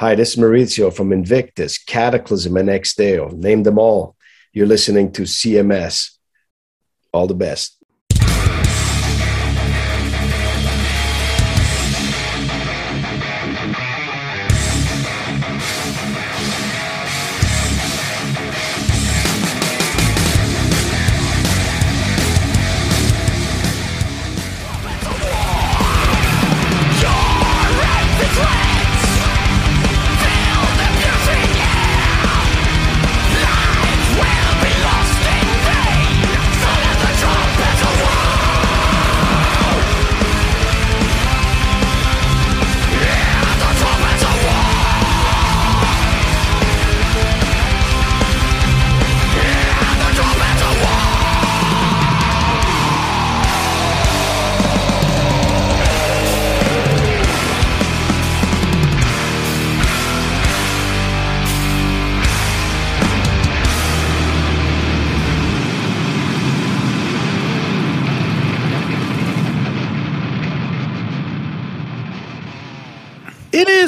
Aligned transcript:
Hi, 0.00 0.14
this 0.14 0.34
is 0.34 0.36
Maurizio 0.36 0.94
from 0.94 1.12
Invictus, 1.12 1.76
Kataklysm, 1.76 2.60
and 2.60 2.70
Ex 2.70 2.94
Deo. 2.94 3.30
Name 3.30 3.64
them 3.64 3.80
all. 3.80 4.14
You're 4.52 4.68
listening 4.68 5.10
to 5.14 5.22
CMS. 5.22 6.12
All 7.12 7.26
the 7.26 7.34
best. 7.34 7.77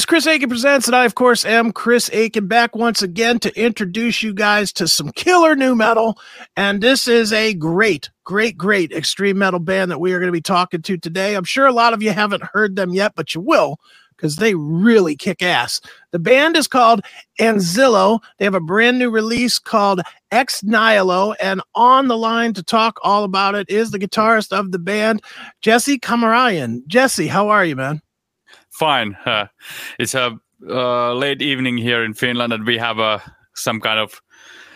Chris 0.06 0.26
Akin 0.26 0.48
Presents, 0.48 0.86
and 0.86 0.94
I, 0.94 1.04
of 1.04 1.14
course, 1.14 1.44
am 1.44 1.72
Chris 1.72 2.08
Akin 2.10 2.46
back 2.46 2.76
once 2.76 3.02
again 3.02 3.38
to 3.40 3.60
introduce 3.60 4.22
you 4.22 4.32
guys 4.32 4.72
to 4.74 4.86
some 4.86 5.10
killer 5.12 5.56
new 5.56 5.74
metal. 5.74 6.18
And 6.56 6.80
this 6.80 7.08
is 7.08 7.32
a 7.32 7.54
great, 7.54 8.08
great, 8.22 8.56
great 8.56 8.92
extreme 8.92 9.38
metal 9.38 9.58
band 9.58 9.90
that 9.90 10.00
we 10.00 10.12
are 10.12 10.20
going 10.20 10.28
to 10.28 10.32
be 10.32 10.40
talking 10.40 10.82
to 10.82 10.96
today. 10.96 11.34
I'm 11.34 11.44
sure 11.44 11.66
a 11.66 11.72
lot 11.72 11.92
of 11.92 12.02
you 12.02 12.12
haven't 12.12 12.44
heard 12.52 12.76
them 12.76 12.94
yet, 12.94 13.14
but 13.16 13.34
you 13.34 13.40
will 13.40 13.78
because 14.16 14.36
they 14.36 14.54
really 14.54 15.16
kick 15.16 15.42
ass. 15.42 15.80
The 16.12 16.18
band 16.18 16.56
is 16.56 16.68
called 16.68 17.00
Anzillu. 17.40 18.20
They 18.38 18.44
have 18.44 18.54
a 18.54 18.60
brand 18.60 18.98
new 18.98 19.10
release 19.10 19.58
called 19.58 20.02
Ex 20.30 20.62
Nihilo. 20.62 21.32
And 21.40 21.62
on 21.74 22.08
the 22.08 22.18
line 22.18 22.52
to 22.52 22.62
talk 22.62 23.00
all 23.02 23.24
about 23.24 23.54
it 23.54 23.68
is 23.70 23.90
the 23.90 23.98
guitarist 23.98 24.52
of 24.52 24.72
the 24.72 24.78
band, 24.78 25.22
Jesse 25.62 25.98
Kämäräinen. 25.98 26.86
Jesse, 26.86 27.26
how 27.26 27.48
are 27.48 27.64
you, 27.64 27.76
man? 27.76 28.02
Fine. 28.80 29.16
Uh, 29.26 29.46
it's 29.98 30.14
a 30.14 30.38
uh, 30.68 31.12
late 31.14 31.42
evening 31.42 31.78
here 31.78 32.02
in 32.02 32.14
Finland, 32.14 32.52
and 32.52 32.66
we 32.66 32.78
have 32.78 32.98
a 32.98 33.02
uh, 33.02 33.20
some 33.54 33.80
kind 33.80 34.00
of 34.00 34.22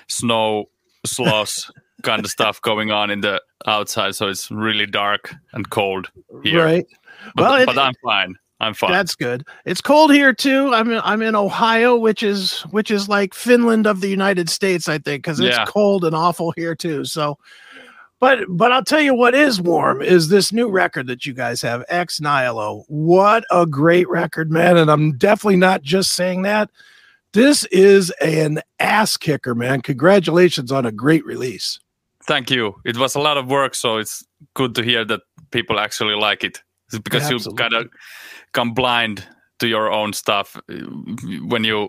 snow 0.08 0.66
slush 1.06 1.70
kind 2.02 2.24
of 2.24 2.30
stuff 2.30 2.60
going 2.60 2.90
on 2.90 3.10
in 3.10 3.20
the 3.20 3.40
outside, 3.66 4.14
so 4.14 4.28
it's 4.28 4.50
really 4.50 4.86
dark 4.86 5.34
and 5.52 5.70
cold 5.70 6.10
here. 6.42 6.64
Right. 6.64 6.86
But, 7.34 7.42
well, 7.42 7.54
it, 7.62 7.66
but 7.66 7.78
I'm 7.78 7.94
fine. 8.04 8.36
I'm 8.60 8.74
fine. 8.74 8.92
That's 8.92 9.14
good. 9.16 9.46
It's 9.64 9.80
cold 9.80 10.12
here 10.12 10.32
too. 10.32 10.72
I'm 10.74 10.90
in, 10.90 11.00
I'm 11.02 11.22
in 11.22 11.34
Ohio, 11.34 11.96
which 11.96 12.22
is 12.22 12.60
which 12.70 12.90
is 12.90 13.08
like 13.08 13.34
Finland 13.34 13.86
of 13.86 14.00
the 14.00 14.08
United 14.08 14.48
States, 14.48 14.88
I 14.88 14.98
think, 14.98 15.24
because 15.24 15.40
it's 15.40 15.56
yeah. 15.56 15.64
cold 15.66 16.04
and 16.04 16.14
awful 16.14 16.52
here 16.56 16.74
too. 16.74 17.04
So 17.04 17.38
but 18.20 18.40
but 18.48 18.72
I'll 18.72 18.84
tell 18.84 19.00
you 19.00 19.14
what 19.14 19.34
is 19.34 19.60
warm 19.60 20.02
is 20.02 20.28
this 20.28 20.52
new 20.52 20.70
record 20.70 21.06
that 21.08 21.26
you 21.26 21.34
guys 21.34 21.60
have, 21.62 21.84
Ex 21.88 22.20
Nihilo. 22.20 22.84
What 22.88 23.44
a 23.50 23.66
great 23.66 24.08
record, 24.08 24.50
man! 24.50 24.76
And 24.76 24.90
I'm 24.90 25.16
definitely 25.16 25.56
not 25.56 25.82
just 25.82 26.12
saying 26.12 26.42
that. 26.42 26.70
This 27.32 27.64
is 27.66 28.10
an 28.20 28.60
ass 28.78 29.16
kicker, 29.16 29.54
man. 29.54 29.80
Congratulations 29.82 30.70
on 30.70 30.86
a 30.86 30.92
great 30.92 31.24
release. 31.26 31.80
Thank 32.22 32.50
you. 32.50 32.76
It 32.84 32.96
was 32.96 33.14
a 33.14 33.20
lot 33.20 33.36
of 33.36 33.48
work, 33.48 33.74
so 33.74 33.98
it's 33.98 34.24
good 34.54 34.74
to 34.76 34.82
hear 34.82 35.04
that 35.04 35.20
people 35.50 35.78
actually 35.78 36.14
like 36.14 36.44
it. 36.44 36.62
because 37.02 37.28
you 37.28 37.36
of 37.36 37.88
come 38.52 38.72
blind 38.72 39.26
to 39.58 39.68
your 39.68 39.90
own 39.92 40.12
stuff 40.12 40.56
uh, 40.56 40.74
when 41.46 41.64
you 41.64 41.88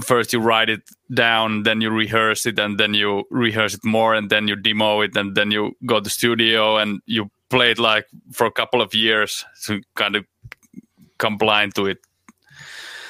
first 0.00 0.32
you 0.32 0.40
write 0.40 0.68
it 0.68 0.82
down 1.12 1.62
then 1.62 1.80
you 1.80 1.90
rehearse 1.90 2.46
it 2.46 2.58
and 2.58 2.78
then 2.78 2.94
you 2.94 3.24
rehearse 3.30 3.74
it 3.74 3.84
more 3.84 4.14
and 4.14 4.30
then 4.30 4.48
you 4.48 4.56
demo 4.56 5.00
it 5.00 5.16
and 5.16 5.34
then 5.34 5.50
you 5.50 5.72
go 5.84 6.00
to 6.00 6.08
studio 6.08 6.78
and 6.78 7.00
you 7.06 7.30
play 7.50 7.70
it 7.70 7.78
like 7.78 8.06
for 8.32 8.46
a 8.46 8.50
couple 8.50 8.80
of 8.80 8.94
years 8.94 9.44
to 9.64 9.82
kind 9.94 10.16
of 10.16 10.24
come 11.18 11.36
blind 11.36 11.74
to 11.74 11.86
it 11.86 11.98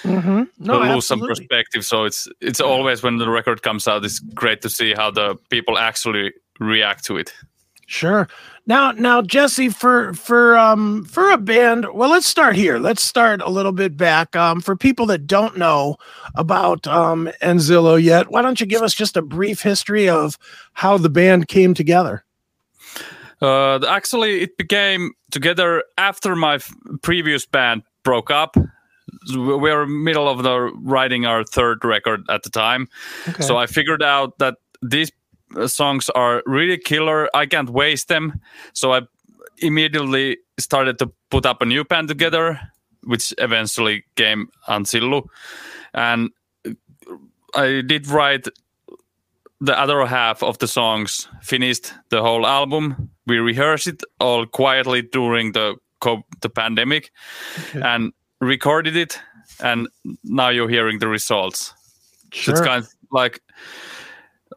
mm-hmm. 0.02 0.42
no, 0.58 0.80
lose 0.80 1.06
some 1.06 1.20
perspective 1.20 1.84
so 1.84 2.04
it's 2.04 2.28
it's 2.40 2.60
always 2.60 3.02
when 3.02 3.18
the 3.18 3.28
record 3.28 3.62
comes 3.62 3.86
out 3.86 4.04
it's 4.04 4.18
great 4.18 4.60
to 4.60 4.68
see 4.68 4.92
how 4.92 5.10
the 5.10 5.36
people 5.50 5.78
actually 5.78 6.32
react 6.58 7.04
to 7.04 7.16
it 7.16 7.32
Sure. 7.86 8.28
Now, 8.68 8.90
now, 8.90 9.22
Jesse, 9.22 9.68
for 9.68 10.12
for 10.14 10.58
um 10.58 11.04
for 11.04 11.30
a 11.30 11.38
band, 11.38 11.86
well, 11.94 12.10
let's 12.10 12.26
start 12.26 12.56
here. 12.56 12.78
Let's 12.78 13.02
start 13.02 13.40
a 13.40 13.48
little 13.48 13.72
bit 13.72 13.96
back. 13.96 14.34
Um, 14.34 14.60
for 14.60 14.74
people 14.74 15.06
that 15.06 15.26
don't 15.26 15.56
know 15.56 15.96
about 16.34 16.86
um 16.88 17.30
Anzillu 17.40 18.02
yet, 18.02 18.30
why 18.30 18.42
don't 18.42 18.60
you 18.60 18.66
give 18.66 18.82
us 18.82 18.92
just 18.92 19.16
a 19.16 19.22
brief 19.22 19.62
history 19.62 20.08
of 20.08 20.36
how 20.72 20.98
the 20.98 21.08
band 21.08 21.46
came 21.46 21.74
together? 21.74 22.24
Uh, 23.40 23.84
actually, 23.86 24.40
it 24.40 24.56
became 24.56 25.12
together 25.30 25.84
after 25.98 26.34
my 26.34 26.54
f- 26.54 26.72
previous 27.02 27.46
band 27.46 27.82
broke 28.02 28.30
up. 28.30 28.56
We 29.32 29.44
were 29.44 29.86
middle 29.86 30.28
of 30.28 30.42
the 30.42 30.72
writing 30.82 31.26
our 31.26 31.44
third 31.44 31.84
record 31.84 32.24
at 32.28 32.42
the 32.42 32.50
time, 32.50 32.88
okay. 33.28 33.42
so 33.42 33.56
I 33.56 33.66
figured 33.66 34.02
out 34.02 34.38
that 34.38 34.56
these 34.82 35.12
songs 35.66 36.10
are 36.10 36.42
really 36.46 36.78
killer. 36.78 37.28
I 37.34 37.46
can't 37.46 37.70
waste 37.70 38.08
them. 38.08 38.40
So 38.72 38.92
I 38.92 39.02
immediately 39.58 40.38
started 40.58 40.98
to 40.98 41.12
put 41.30 41.46
up 41.46 41.62
a 41.62 41.66
new 41.66 41.84
band 41.84 42.08
together, 42.08 42.60
which 43.04 43.34
eventually 43.38 44.04
came 44.16 44.48
Anzillu. 44.68 45.26
And 45.94 46.30
I 47.54 47.82
did 47.86 48.08
write 48.08 48.48
the 49.60 49.78
other 49.78 50.04
half 50.06 50.42
of 50.42 50.58
the 50.58 50.68
songs, 50.68 51.28
finished 51.42 51.92
the 52.10 52.22
whole 52.22 52.46
album. 52.46 53.10
We 53.26 53.38
rehearsed 53.38 53.86
it 53.86 54.02
all 54.20 54.46
quietly 54.46 55.02
during 55.02 55.52
the 55.52 55.76
the 56.40 56.48
pandemic 56.48 57.10
okay. 57.70 57.80
and 57.80 58.12
recorded 58.40 58.96
it. 58.96 59.18
And 59.60 59.88
now 60.22 60.50
you're 60.50 60.68
hearing 60.68 60.98
the 60.98 61.08
results. 61.08 61.74
Sure. 62.32 62.52
It's 62.52 62.60
kind 62.60 62.84
of 62.84 62.88
like 63.10 63.40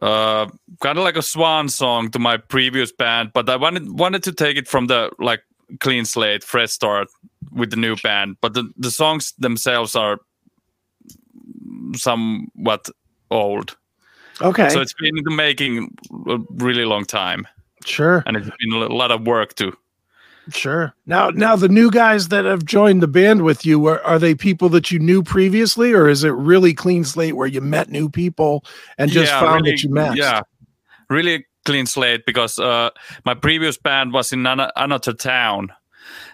uh, 0.00 0.46
kind 0.80 0.98
of 0.98 1.04
like 1.04 1.16
a 1.16 1.22
swan 1.22 1.68
song 1.68 2.10
to 2.10 2.18
my 2.18 2.36
previous 2.36 2.92
band, 2.92 3.32
but 3.34 3.48
I 3.48 3.56
wanted 3.56 3.98
wanted 3.98 4.22
to 4.24 4.32
take 4.32 4.56
it 4.56 4.68
from 4.68 4.86
the 4.86 5.10
like 5.18 5.42
clean 5.80 6.04
slate, 6.04 6.42
fresh 6.42 6.70
start 6.70 7.08
with 7.52 7.70
the 7.70 7.76
new 7.76 7.96
band. 7.96 8.36
But 8.40 8.54
the 8.54 8.70
the 8.76 8.90
songs 8.90 9.32
themselves 9.38 9.94
are 9.94 10.18
somewhat 11.94 12.88
old. 13.30 13.76
Okay. 14.40 14.68
So 14.70 14.80
it's 14.80 14.94
been 14.94 15.18
in 15.18 15.24
the 15.24 15.30
making 15.30 15.96
a 16.28 16.38
really 16.54 16.84
long 16.84 17.04
time. 17.04 17.46
Sure. 17.84 18.22
And 18.26 18.36
it's 18.36 18.48
been 18.58 18.72
a 18.72 18.92
lot 18.92 19.10
of 19.10 19.26
work 19.26 19.54
to 19.56 19.76
Sure. 20.50 20.94
Now, 21.06 21.30
now 21.30 21.56
the 21.56 21.68
new 21.68 21.90
guys 21.90 22.28
that 22.28 22.44
have 22.44 22.64
joined 22.64 23.02
the 23.02 23.08
band 23.08 23.42
with 23.42 23.64
you 23.64 23.86
are, 23.86 24.02
are 24.02 24.18
they 24.18 24.34
people 24.34 24.68
that 24.70 24.90
you 24.90 24.98
knew 24.98 25.22
previously, 25.22 25.92
or 25.92 26.08
is 26.08 26.24
it 26.24 26.30
really 26.30 26.74
clean 26.74 27.04
slate 27.04 27.36
where 27.36 27.46
you 27.46 27.60
met 27.60 27.90
new 27.90 28.08
people 28.08 28.64
and 28.98 29.10
just 29.10 29.32
yeah, 29.32 29.40
found 29.40 29.62
really, 29.62 29.70
that 29.70 29.82
you 29.82 29.90
met? 29.90 30.16
Yeah, 30.16 30.40
really 31.08 31.46
clean 31.64 31.86
slate 31.86 32.24
because 32.26 32.58
uh, 32.58 32.90
my 33.24 33.34
previous 33.34 33.76
band 33.76 34.12
was 34.12 34.32
in 34.32 34.46
an- 34.46 34.70
another 34.76 35.12
town, 35.12 35.72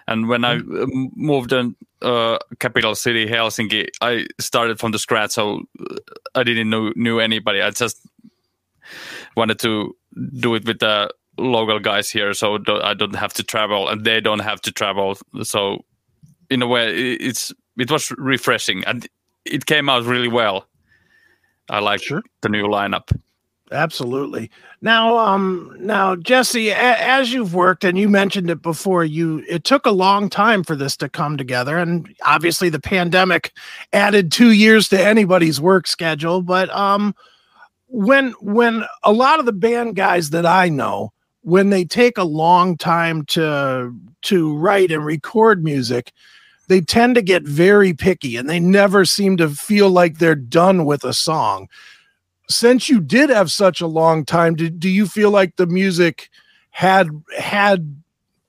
and 0.07 0.27
when. 0.27 0.45
I 0.45 0.57
uh, 0.57 0.85
moved 1.15 1.53
in 1.53 1.75
uh, 2.01 2.37
capital 2.59 2.95
city 2.95 3.25
Helsinki, 3.25 3.87
I 4.01 4.27
started 4.39 4.79
from 4.79 4.91
the 4.91 4.99
scratch, 4.99 5.31
so 5.31 5.63
uh, 5.79 5.95
I 6.35 6.43
didn't 6.43 6.69
know 6.69 6.91
knew 6.95 7.19
anybody. 7.19 7.61
I 7.61 7.71
just 7.71 7.99
wanted 9.35 9.59
to 9.59 9.95
do 10.39 10.55
it 10.55 10.65
with 10.65 10.79
the 10.79 11.11
local 11.37 11.79
guys 11.79 12.09
here, 12.09 12.33
so 12.33 12.59
I 12.83 12.93
don't 12.93 13.15
have 13.15 13.33
to 13.33 13.43
travel, 13.43 13.87
and 13.87 14.05
they 14.05 14.21
don't 14.21 14.39
have 14.39 14.61
to 14.61 14.71
travel. 14.71 15.17
So, 15.43 15.85
in 16.49 16.61
a 16.61 16.67
way, 16.67 17.13
it's 17.15 17.53
it 17.77 17.91
was 17.91 18.11
refreshing, 18.17 18.83
and 18.85 19.07
it 19.45 19.65
came 19.65 19.89
out 19.89 20.03
really 20.05 20.27
well. 20.27 20.67
I 21.69 21.79
like 21.79 22.01
sure. 22.01 22.23
the 22.41 22.49
new 22.49 22.65
lineup. 22.65 23.11
Absolutely. 23.71 24.49
Now, 24.81 25.17
um, 25.17 25.75
now 25.79 26.15
Jesse, 26.15 26.69
a- 26.69 26.75
as 26.75 27.33
you've 27.33 27.53
worked 27.53 27.83
and 27.83 27.97
you 27.97 28.07
mentioned 28.07 28.49
it 28.49 28.61
before, 28.61 29.03
you 29.03 29.43
it 29.49 29.65
took 29.65 29.85
a 29.85 29.91
long 29.91 30.29
time 30.29 30.63
for 30.63 30.75
this 30.75 30.95
to 30.97 31.09
come 31.09 31.35
together, 31.37 31.77
and 31.77 32.07
obviously 32.25 32.69
the 32.69 32.79
pandemic 32.79 33.51
added 33.91 34.31
two 34.31 34.51
years 34.51 34.87
to 34.89 35.05
anybody's 35.05 35.59
work 35.59 35.85
schedule. 35.87 36.41
But 36.41 36.73
um, 36.73 37.13
when 37.87 38.31
when 38.39 38.85
a 39.03 39.11
lot 39.11 39.39
of 39.39 39.45
the 39.45 39.53
band 39.53 39.95
guys 39.97 40.29
that 40.29 40.45
I 40.45 40.69
know, 40.69 41.11
when 41.47 41.69
they 41.69 41.85
take 41.85 42.17
a 42.17 42.23
long 42.23 42.77
time 42.77 43.25
to 43.25 43.93
to 44.23 44.55
write 44.57 44.91
and 44.91 45.05
record 45.05 45.63
music, 45.63 46.11
they 46.67 46.81
tend 46.81 47.15
to 47.15 47.21
get 47.21 47.43
very 47.43 47.93
picky, 47.93 48.35
and 48.35 48.49
they 48.49 48.59
never 48.59 49.05
seem 49.05 49.37
to 49.37 49.49
feel 49.49 49.89
like 49.89 50.17
they're 50.17 50.35
done 50.35 50.85
with 50.85 51.03
a 51.03 51.13
song 51.13 51.67
since 52.49 52.89
you 52.89 52.99
did 52.99 53.29
have 53.29 53.51
such 53.51 53.81
a 53.81 53.87
long 53.87 54.25
time, 54.25 54.55
do, 54.55 54.69
do 54.69 54.89
you 54.89 55.05
feel 55.05 55.31
like 55.31 55.55
the 55.55 55.67
music 55.67 56.29
had 56.71 57.09
had 57.37 58.01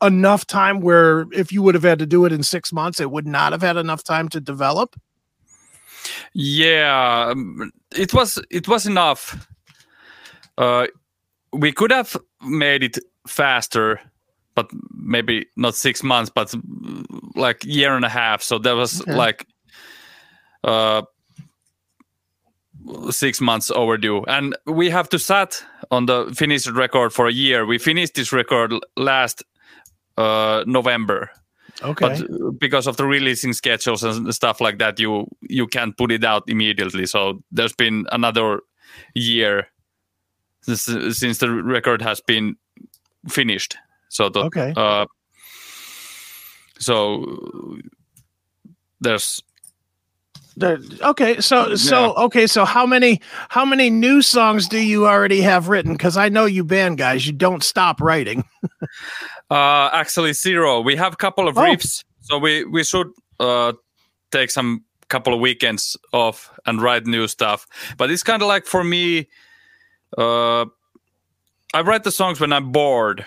enough 0.02 0.46
time 0.46 0.80
where 0.80 1.26
if 1.32 1.50
you 1.50 1.62
would 1.62 1.74
have 1.74 1.82
had 1.82 1.98
to 1.98 2.06
do 2.06 2.24
it 2.24 2.32
in 2.32 2.42
six 2.42 2.72
months, 2.72 3.00
it 3.00 3.10
would 3.10 3.26
not 3.26 3.52
have 3.52 3.62
had 3.62 3.76
enough 3.76 4.04
time 4.04 4.28
to 4.28 4.40
develop? 4.40 4.98
Yeah, 6.32 7.30
um, 7.30 7.72
it 7.94 8.14
was 8.14 8.40
it 8.50 8.68
was 8.68 8.86
enough. 8.86 9.48
Uh, 10.56 10.86
we 11.52 11.72
could 11.72 11.90
have 11.90 12.16
made 12.42 12.82
it 12.82 12.98
faster, 13.26 14.00
but 14.54 14.70
maybe 14.92 15.46
not 15.56 15.74
six 15.74 16.02
months, 16.02 16.30
but 16.34 16.54
like 17.34 17.64
year 17.64 17.94
and 17.94 18.04
a 18.04 18.08
half. 18.08 18.42
So 18.42 18.58
there 18.58 18.76
was 18.76 19.00
okay. 19.02 19.14
like 19.14 19.46
uh 20.64 21.02
six 23.10 23.40
months 23.40 23.70
overdue. 23.70 24.24
And 24.26 24.56
we 24.66 24.90
have 24.90 25.08
to 25.10 25.18
sat 25.18 25.62
on 25.90 26.06
the 26.06 26.32
finished 26.34 26.70
record 26.70 27.12
for 27.12 27.26
a 27.28 27.32
year. 27.32 27.66
We 27.66 27.78
finished 27.78 28.14
this 28.14 28.32
record 28.32 28.72
last 28.96 29.42
uh, 30.16 30.64
november. 30.66 31.30
Okay. 31.82 32.20
But 32.20 32.58
because 32.58 32.86
of 32.86 32.96
the 32.96 33.04
releasing 33.04 33.52
schedules 33.52 34.02
and 34.02 34.34
stuff 34.34 34.60
like 34.60 34.78
that 34.78 34.98
you 34.98 35.28
you 35.42 35.66
can't 35.66 35.96
put 35.96 36.10
it 36.10 36.24
out 36.24 36.42
immediately. 36.48 37.06
So 37.06 37.40
there's 37.52 37.72
been 37.72 38.06
another 38.10 38.60
year 39.14 39.68
since, 40.76 41.18
since 41.18 41.38
the 41.38 41.50
record 41.50 42.02
has 42.02 42.20
been 42.20 42.56
finished 43.28 43.76
so 44.08 44.28
the, 44.28 44.40
okay 44.40 44.72
uh, 44.76 45.06
so 46.78 47.78
there's 49.00 49.42
okay, 51.02 51.40
so 51.40 51.74
so 51.76 52.14
okay, 52.14 52.46
so 52.46 52.64
how 52.64 52.86
many 52.86 53.20
how 53.48 53.64
many 53.64 53.90
new 53.90 54.22
songs 54.22 54.68
do 54.68 54.78
you 54.78 55.06
already 55.06 55.40
have 55.40 55.68
written? 55.68 55.92
Because 55.92 56.16
I 56.16 56.28
know 56.28 56.46
you 56.46 56.64
band 56.64 56.98
guys, 56.98 57.26
you 57.26 57.32
don't 57.32 57.62
stop 57.62 58.00
writing. 58.00 58.44
uh, 59.50 59.90
actually, 59.92 60.32
zero. 60.32 60.80
We 60.80 60.96
have 60.96 61.14
a 61.14 61.16
couple 61.16 61.48
of 61.48 61.56
oh. 61.56 61.62
riffs, 61.62 62.04
so 62.20 62.38
we 62.38 62.64
we 62.64 62.84
should 62.84 63.10
uh, 63.40 63.74
take 64.30 64.50
some 64.50 64.84
couple 65.08 65.32
of 65.32 65.40
weekends 65.40 65.96
off 66.12 66.50
and 66.66 66.82
write 66.82 67.06
new 67.06 67.28
stuff. 67.28 67.66
But 67.96 68.10
it's 68.10 68.22
kind 68.22 68.42
of 68.42 68.48
like 68.48 68.66
for 68.66 68.84
me, 68.84 69.28
uh, 70.16 70.64
I 71.74 71.82
write 71.82 72.04
the 72.04 72.10
songs 72.10 72.40
when 72.40 72.52
I'm 72.52 72.72
bored. 72.72 73.26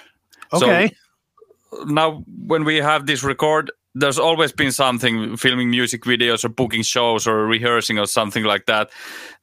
Okay. 0.53 0.87
So 0.87 1.83
now 1.85 2.23
when 2.47 2.63
we 2.63 2.77
have 2.77 3.05
this 3.05 3.23
record 3.23 3.71
there's 3.93 4.19
always 4.19 4.51
been 4.51 4.71
something 4.71 5.35
filming 5.35 5.69
music 5.69 6.03
videos 6.03 6.45
or 6.45 6.49
booking 6.49 6.81
shows 6.81 7.27
or 7.27 7.45
rehearsing 7.45 7.99
or 7.99 8.05
something 8.05 8.43
like 8.43 8.65
that 8.65 8.89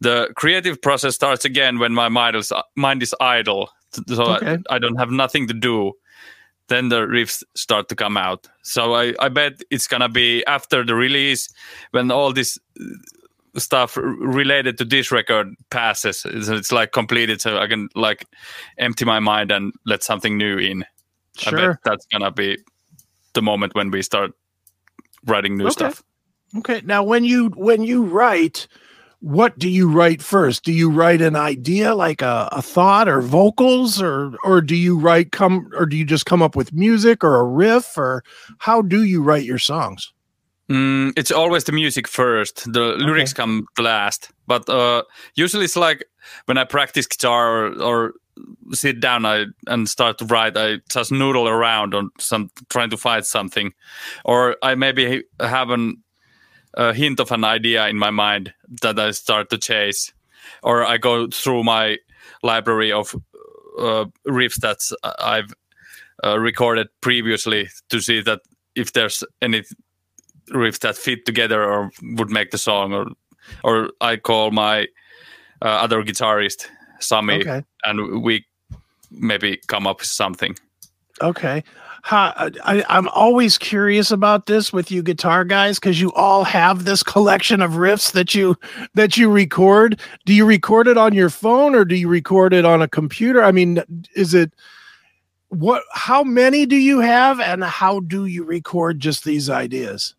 the 0.00 0.28
creative 0.36 0.80
process 0.80 1.14
starts 1.14 1.44
again 1.44 1.78
when 1.78 1.92
my 1.92 2.08
mind 2.08 2.36
is, 2.36 2.52
mind 2.76 3.02
is 3.02 3.14
idle 3.20 3.70
so 4.06 4.24
okay. 4.24 4.58
I, 4.70 4.76
I, 4.76 4.78
don't 4.78 4.96
have 4.96 5.10
nothing 5.10 5.46
to 5.48 5.54
do 5.54 5.92
then 6.68 6.88
the 6.88 7.00
riffs 7.00 7.42
start 7.54 7.88
to 7.88 7.94
come 7.94 8.16
out 8.16 8.48
so 8.62 8.94
I, 8.94 9.14
I 9.20 9.28
bet 9.28 9.60
it's 9.70 9.86
gonna 9.86 10.08
be 10.08 10.44
after 10.46 10.84
the 10.84 10.94
release 10.94 11.48
when 11.90 12.10
all 12.10 12.32
this 12.32 12.58
stuff 13.56 13.96
related 13.96 14.78
to 14.78 14.84
this 14.84 15.10
record 15.10 15.54
passes 15.70 16.24
it's, 16.26 16.48
it's 16.48 16.72
like 16.72 16.92
completed 16.92 17.40
so 17.40 17.58
i 17.58 17.66
can 17.66 17.88
like 17.94 18.26
empty 18.78 19.04
my 19.04 19.18
mind 19.18 19.50
and 19.50 19.72
let 19.86 20.02
something 20.02 20.36
new 20.36 20.58
in 20.58 20.84
sure. 21.36 21.58
i 21.58 21.66
bet 21.68 21.78
that's 21.84 22.06
gonna 22.06 22.30
be 22.30 22.56
the 23.34 23.42
moment 23.42 23.74
when 23.74 23.90
we 23.90 24.02
start 24.02 24.32
writing 25.24 25.56
new 25.56 25.64
okay. 25.66 25.72
stuff. 25.72 26.02
Okay. 26.56 26.82
Now, 26.84 27.02
when 27.02 27.24
you 27.24 27.48
when 27.50 27.82
you 27.82 28.02
write, 28.02 28.66
what 29.20 29.58
do 29.58 29.68
you 29.68 29.90
write 29.90 30.22
first? 30.22 30.64
Do 30.64 30.72
you 30.72 30.90
write 30.90 31.20
an 31.20 31.36
idea 31.36 31.94
like 31.94 32.22
a, 32.22 32.48
a 32.52 32.62
thought 32.62 33.08
or 33.08 33.20
vocals, 33.20 34.00
or 34.00 34.36
or 34.44 34.60
do 34.60 34.74
you 34.74 34.98
write 34.98 35.32
come 35.32 35.70
or 35.76 35.86
do 35.86 35.96
you 35.96 36.04
just 36.04 36.26
come 36.26 36.42
up 36.42 36.56
with 36.56 36.72
music 36.72 37.22
or 37.22 37.36
a 37.36 37.44
riff, 37.44 37.96
or 37.98 38.24
how 38.58 38.82
do 38.82 39.04
you 39.04 39.22
write 39.22 39.44
your 39.44 39.58
songs? 39.58 40.12
Mm, 40.70 41.12
it's 41.16 41.30
always 41.30 41.64
the 41.64 41.72
music 41.72 42.06
first. 42.06 42.70
The 42.70 42.94
lyrics 42.98 43.32
okay. 43.32 43.42
come 43.42 43.66
last. 43.78 44.30
But 44.46 44.68
uh, 44.68 45.02
usually 45.34 45.64
it's 45.64 45.76
like 45.76 46.04
when 46.44 46.58
I 46.58 46.64
practice 46.64 47.06
guitar 47.06 47.66
or, 47.66 47.82
or 47.82 48.14
sit 48.72 49.00
down 49.00 49.24
I, 49.24 49.46
and 49.66 49.88
start 49.88 50.18
to 50.18 50.26
write, 50.26 50.56
I 50.56 50.78
just 50.90 51.10
noodle 51.10 51.48
around 51.48 51.94
on 51.94 52.10
some 52.18 52.50
trying 52.68 52.90
to 52.90 52.96
find 52.96 53.24
something, 53.24 53.72
or 54.24 54.56
I 54.62 54.74
maybe 54.74 55.24
have 55.40 55.70
an, 55.70 56.02
a 56.74 56.92
hint 56.92 57.20
of 57.20 57.32
an 57.32 57.44
idea 57.44 57.88
in 57.88 57.96
my 57.98 58.10
mind 58.10 58.52
that 58.82 58.98
I 58.98 59.10
start 59.12 59.50
to 59.50 59.58
chase, 59.58 60.12
or 60.62 60.84
I 60.84 60.98
go 60.98 61.28
through 61.28 61.64
my 61.64 61.96
library 62.42 62.92
of 62.92 63.14
uh, 63.78 64.04
riffs 64.26 64.56
that 64.56 64.78
I've 65.18 65.52
uh, 66.24 66.38
recorded 66.38 66.88
previously 67.00 67.68
to 67.88 68.00
see 68.00 68.20
that 68.22 68.40
if 68.74 68.92
there's 68.92 69.24
any 69.40 69.62
riffs 70.50 70.80
that 70.80 70.96
fit 70.96 71.24
together 71.26 71.62
or 71.64 71.90
would 72.02 72.30
make 72.30 72.50
the 72.50 72.58
song, 72.58 72.92
or 72.92 73.06
or 73.64 73.90
I 74.00 74.16
call 74.16 74.50
my 74.50 74.88
uh, 75.62 75.66
other 75.66 76.02
guitarist 76.02 76.66
Sami, 77.00 77.40
okay. 77.40 77.62
and 77.84 78.22
we 78.22 78.44
maybe 79.10 79.60
come 79.66 79.86
up 79.86 80.00
with 80.00 80.08
something. 80.08 80.56
Okay. 81.20 81.62
I, 82.10 82.84
I'm 82.88 83.08
always 83.08 83.58
curious 83.58 84.10
about 84.10 84.46
this 84.46 84.72
with 84.72 84.90
you 84.90 85.02
guitar 85.02 85.44
guys 85.44 85.78
because 85.78 86.00
you 86.00 86.12
all 86.12 86.44
have 86.44 86.84
this 86.84 87.02
collection 87.02 87.60
of 87.60 87.72
riffs 87.72 88.12
that 88.12 88.34
you 88.34 88.56
that 88.94 89.16
you 89.16 89.30
record. 89.30 90.00
Do 90.24 90.32
you 90.32 90.46
record 90.46 90.86
it 90.86 90.96
on 90.96 91.12
your 91.12 91.30
phone 91.30 91.74
or 91.74 91.84
do 91.84 91.96
you 91.96 92.08
record 92.08 92.54
it 92.54 92.64
on 92.64 92.82
a 92.82 92.88
computer? 92.88 93.42
I 93.42 93.52
mean, 93.52 93.82
is 94.14 94.32
it 94.32 94.52
what? 95.48 95.82
How 95.92 96.22
many 96.22 96.66
do 96.66 96.76
you 96.76 97.00
have, 97.00 97.40
and 97.40 97.64
how 97.64 98.00
do 98.00 98.26
you 98.26 98.44
record 98.44 99.00
just 99.00 99.24
these 99.24 99.50
ideas? 99.50 100.14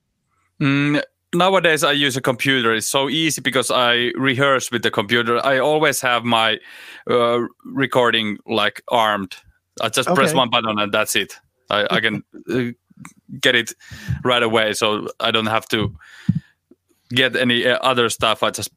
Mm, 0.62 1.02
nowadays 1.34 1.84
I 1.84 1.92
use 1.92 2.18
a 2.18 2.22
computer. 2.22 2.74
It's 2.74 2.88
so 2.88 3.10
easy 3.10 3.42
because 3.42 3.72
I 3.72 4.12
rehearse 4.16 4.72
with 4.72 4.84
the 4.84 4.92
computer. 4.92 5.46
I 5.46 5.60
always 5.60 6.02
have 6.02 6.24
my 6.24 6.60
uh, 7.10 7.42
recording 7.66 8.38
like 8.46 8.82
armed. 8.90 9.36
I 9.82 9.90
just 9.90 10.10
okay. 10.10 10.16
press 10.16 10.34
one 10.34 10.50
button 10.50 10.80
and 10.80 10.92
that's 10.92 11.16
it. 11.16 11.36
I, 11.70 11.88
I 11.90 12.00
can 12.00 12.24
uh, 12.50 12.72
get 13.40 13.56
it 13.56 13.74
right 14.24 14.44
away, 14.44 14.74
so 14.74 15.08
I 15.20 15.32
don't 15.32 15.46
have 15.46 15.68
to 15.70 15.96
get 17.10 17.36
any 17.36 17.66
uh, 17.66 17.78
other 17.78 18.10
stuff. 18.10 18.44
I 18.44 18.50
just 18.50 18.72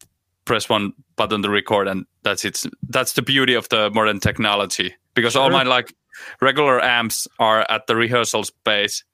press 0.45 0.69
one 0.69 0.93
button 1.17 1.43
to 1.43 1.49
record, 1.49 1.89
and 1.89 2.07
that's 2.23 2.45
it. 2.45 2.63
That's 2.89 3.15
the 3.15 3.23
beauty 3.23 3.55
of 3.55 3.69
the 3.71 3.91
modern 3.91 4.21
technology 4.21 4.95
because 5.15 5.33
sure. 5.33 5.43
all 5.43 5.51
my 5.51 5.63
like 5.63 5.95
regular 6.41 6.83
amps 6.83 7.27
are 7.39 7.67
at 7.71 7.87
the 7.87 7.97
rehearsal 7.97 8.45
space 8.45 9.05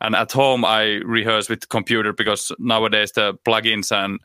and 0.00 0.14
at 0.14 0.32
home 0.32 0.64
I 0.64 1.00
rehearse 1.04 1.48
with 1.48 1.68
computer 1.68 2.12
because 2.12 2.52
nowadays 2.58 3.12
the 3.12 3.34
plugins 3.46 3.92
and 3.92 4.20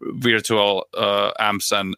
virtual 0.00 0.86
uh, 0.94 1.32
amps 1.38 1.72
and 1.72 1.96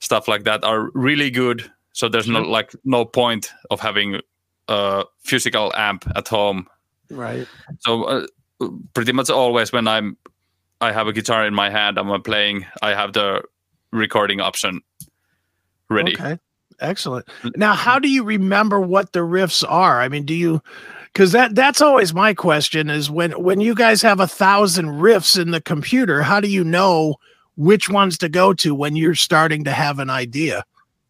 stuff 0.00 0.28
like 0.28 0.44
that 0.44 0.64
are 0.64 0.90
really 0.94 1.30
good. 1.30 1.70
So 1.92 2.08
there's 2.08 2.28
no 2.28 2.42
like 2.42 2.74
no 2.84 3.04
point 3.04 3.52
of 3.70 3.80
having 3.80 4.20
a 4.68 5.04
physical 5.20 5.72
amp 5.76 6.04
at 6.16 6.28
home. 6.28 6.66
Right. 7.10 7.46
So 7.80 8.04
uh, 8.04 8.26
pretty 8.94 9.12
much 9.12 9.30
always 9.30 9.72
when 9.72 9.86
I'm 9.86 10.16
I 10.80 10.92
have 10.92 11.06
a 11.06 11.12
guitar 11.12 11.46
in 11.46 11.54
my 11.54 11.70
hand, 11.70 11.98
I'm 11.98 12.22
playing. 12.22 12.66
I 12.82 12.90
have 12.90 13.12
the 13.12 13.42
recording 13.92 14.40
option 14.40 14.80
ready. 15.88 16.14
Okay. 16.14 16.38
Excellent. 16.80 17.26
Now, 17.56 17.74
how 17.74 17.98
do 17.98 18.08
you 18.08 18.24
remember 18.24 18.80
what 18.80 19.12
the 19.12 19.20
riffs 19.20 19.64
are? 19.66 20.00
I 20.00 20.08
mean, 20.08 20.24
do 20.24 20.34
you 20.34 20.60
because 21.14 21.32
that 21.32 21.54
that's 21.54 21.80
always 21.80 22.12
my 22.12 22.34
question 22.34 22.90
is 22.90 23.10
when 23.10 23.32
when 23.32 23.60
you 23.60 23.74
guys 23.74 24.02
have 24.02 24.20
a 24.20 24.26
thousand 24.26 24.86
riffs 24.86 25.40
in 25.40 25.52
the 25.52 25.60
computer 25.60 26.22
how 26.22 26.40
do 26.40 26.48
you 26.48 26.64
know 26.64 27.14
which 27.56 27.88
ones 27.88 28.18
to 28.18 28.28
go 28.28 28.52
to 28.52 28.74
when 28.74 28.96
you're 28.96 29.14
starting 29.14 29.62
to 29.62 29.70
have 29.70 30.00
an 30.00 30.10
idea? 30.10 30.64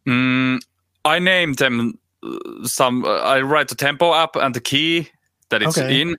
Mm, 0.07 0.61
i 1.03 1.19
named 1.19 1.57
them 1.57 1.97
uh, 2.23 2.37
some 2.63 3.03
uh, 3.03 3.19
i 3.19 3.41
write 3.41 3.67
the 3.67 3.75
tempo 3.75 4.11
up 4.11 4.35
and 4.35 4.53
the 4.55 4.61
key 4.61 5.09
that 5.49 5.61
it's 5.61 5.77
okay. 5.77 6.01
in. 6.01 6.17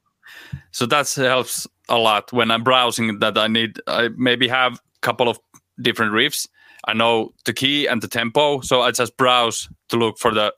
So 0.71 0.87
that 0.87 1.13
helps 1.15 1.67
a 1.89 1.97
lot 1.97 2.33
when 2.33 2.51
i'm 2.51 2.65
browsing 2.65 3.21
that 3.21 3.39
i 3.39 3.47
need 3.47 3.81
i 3.87 4.09
maybe 4.17 4.49
have 4.49 4.75
a 4.75 4.79
couple 5.01 5.29
of 5.29 5.39
different 5.81 6.13
riffs. 6.13 6.49
I 6.85 6.95
know 6.95 7.33
the 7.45 7.53
key 7.53 7.87
and 7.87 8.01
the 8.01 8.09
tempo, 8.09 8.61
so 8.61 8.83
I 8.83 8.91
just 8.93 9.17
browse 9.17 9.69
to 9.89 9.97
look 9.97 10.19
for 10.19 10.33
the 10.33 10.55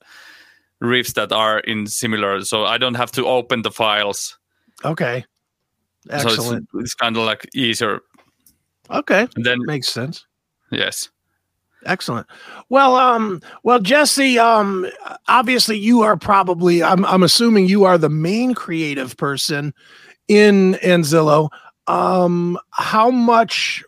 riffs 0.82 1.14
that 1.14 1.32
are 1.32 1.60
in 1.60 1.86
similar. 1.86 2.42
So 2.44 2.64
I 2.64 2.78
don't 2.78 2.94
have 2.94 3.12
to 3.12 3.26
open 3.26 3.62
the 3.62 3.70
files. 3.70 4.38
Okay. 4.84 5.24
Excellent. 6.10 6.68
So 6.70 6.78
it's, 6.78 6.84
it's 6.84 6.94
kind 6.94 7.16
of 7.16 7.24
like 7.24 7.48
easier. 7.54 8.00
Okay. 8.90 9.28
And 9.36 9.44
then 9.44 9.58
Makes 9.66 9.88
sense. 9.88 10.24
yes, 10.70 11.10
Excellent. 11.84 12.26
Well, 12.68 12.96
um, 12.96 13.40
well, 13.62 13.78
Jesse, 13.78 14.38
um, 14.38 14.86
obviously 15.28 15.78
you 15.78 16.02
are 16.02 16.16
probably, 16.16 16.82
I'm, 16.82 17.04
I'm 17.04 17.22
assuming 17.22 17.68
you 17.68 17.84
are 17.84 17.98
the 17.98 18.08
main 18.08 18.54
creative 18.54 19.16
person 19.16 19.72
in 20.26 20.74
Anzillu. 20.82 21.48
Um, 21.86 22.58
how 22.70 23.10
much, 23.10 23.84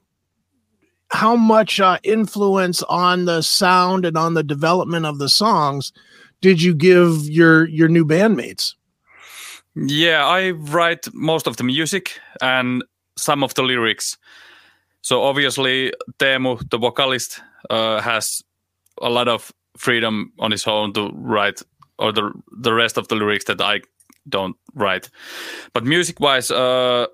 how 1.11 1.35
much 1.35 1.80
uh, 1.80 1.99
influence 2.04 2.82
on 2.85 3.25
the 3.25 3.42
sound 3.42 4.04
and 4.04 4.16
on 4.16 4.35
the 4.35 4.44
development 4.44 5.04
of 5.04 5.18
the 5.18 5.28
songs 5.28 5.92
did 6.40 6.62
you 6.62 6.75
give 6.75 7.28
your 7.28 7.68
your 7.68 7.88
new 7.88 8.04
bandmates? 8.04 8.75
yeah, 9.75 10.26
I 10.26 10.50
write 10.50 11.09
most 11.14 11.47
of 11.47 11.56
the 11.56 11.64
music 11.64 12.18
and 12.40 12.82
some 13.16 13.44
of 13.44 13.54
the 13.54 13.62
lyrics. 13.62 14.18
So 15.02 15.23
obviously, 15.23 15.92
Teemu, 16.18 16.68
the 16.70 16.78
vocalist, 16.78 17.40
uh, 17.70 18.00
has 18.00 18.42
a 19.00 19.09
lot 19.09 19.28
of 19.28 19.52
freedom 19.76 20.32
on 20.38 20.50
his 20.50 20.66
own 20.66 20.92
to 20.94 21.11
write 21.14 21.62
or 21.99 22.12
the 22.12 22.32
the 22.61 22.73
rest 22.75 22.99
of 22.99 23.09
the 23.09 23.14
lyrics 23.14 23.44
that 23.44 23.61
I 23.61 23.80
don't 24.28 24.56
write. 24.75 25.09
But 25.73 25.85
music 25.85 26.20
wise, 26.20 26.50
uh, 26.50 27.06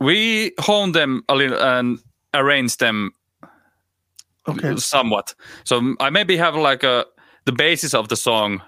we 0.00 0.52
hone 0.58 0.92
them 0.92 1.22
a 1.28 1.34
little 1.34 1.58
and 1.60 1.98
arrange 2.32 2.76
them 2.78 3.12
Okay. 4.46 4.76
somewhat. 4.76 5.34
So 5.64 5.94
I 6.00 6.10
maybe 6.10 6.36
have 6.36 6.54
like 6.56 6.82
a 6.82 7.06
the 7.44 7.52
basis 7.52 7.94
of 7.94 8.08
the 8.08 8.16
song. 8.16 8.62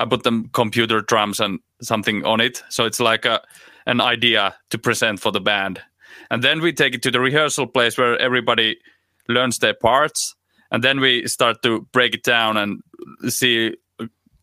I 0.00 0.04
put 0.04 0.22
them 0.22 0.48
computer 0.52 1.00
drums 1.00 1.40
and 1.40 1.60
something 1.80 2.24
on 2.24 2.40
it, 2.40 2.62
so 2.68 2.84
it's 2.84 3.00
like 3.00 3.24
a 3.24 3.40
an 3.86 4.00
idea 4.00 4.54
to 4.70 4.78
present 4.78 5.20
for 5.20 5.32
the 5.32 5.40
band, 5.40 5.80
and 6.30 6.42
then 6.42 6.60
we 6.60 6.72
take 6.72 6.94
it 6.94 7.02
to 7.02 7.10
the 7.10 7.20
rehearsal 7.20 7.66
place 7.66 7.98
where 7.98 8.16
everybody 8.18 8.76
learns 9.28 9.58
their 9.58 9.74
parts, 9.74 10.34
and 10.70 10.82
then 10.82 11.00
we 11.00 11.26
start 11.26 11.62
to 11.62 11.86
break 11.92 12.14
it 12.14 12.22
down 12.22 12.56
and 12.56 12.80
see 13.28 13.76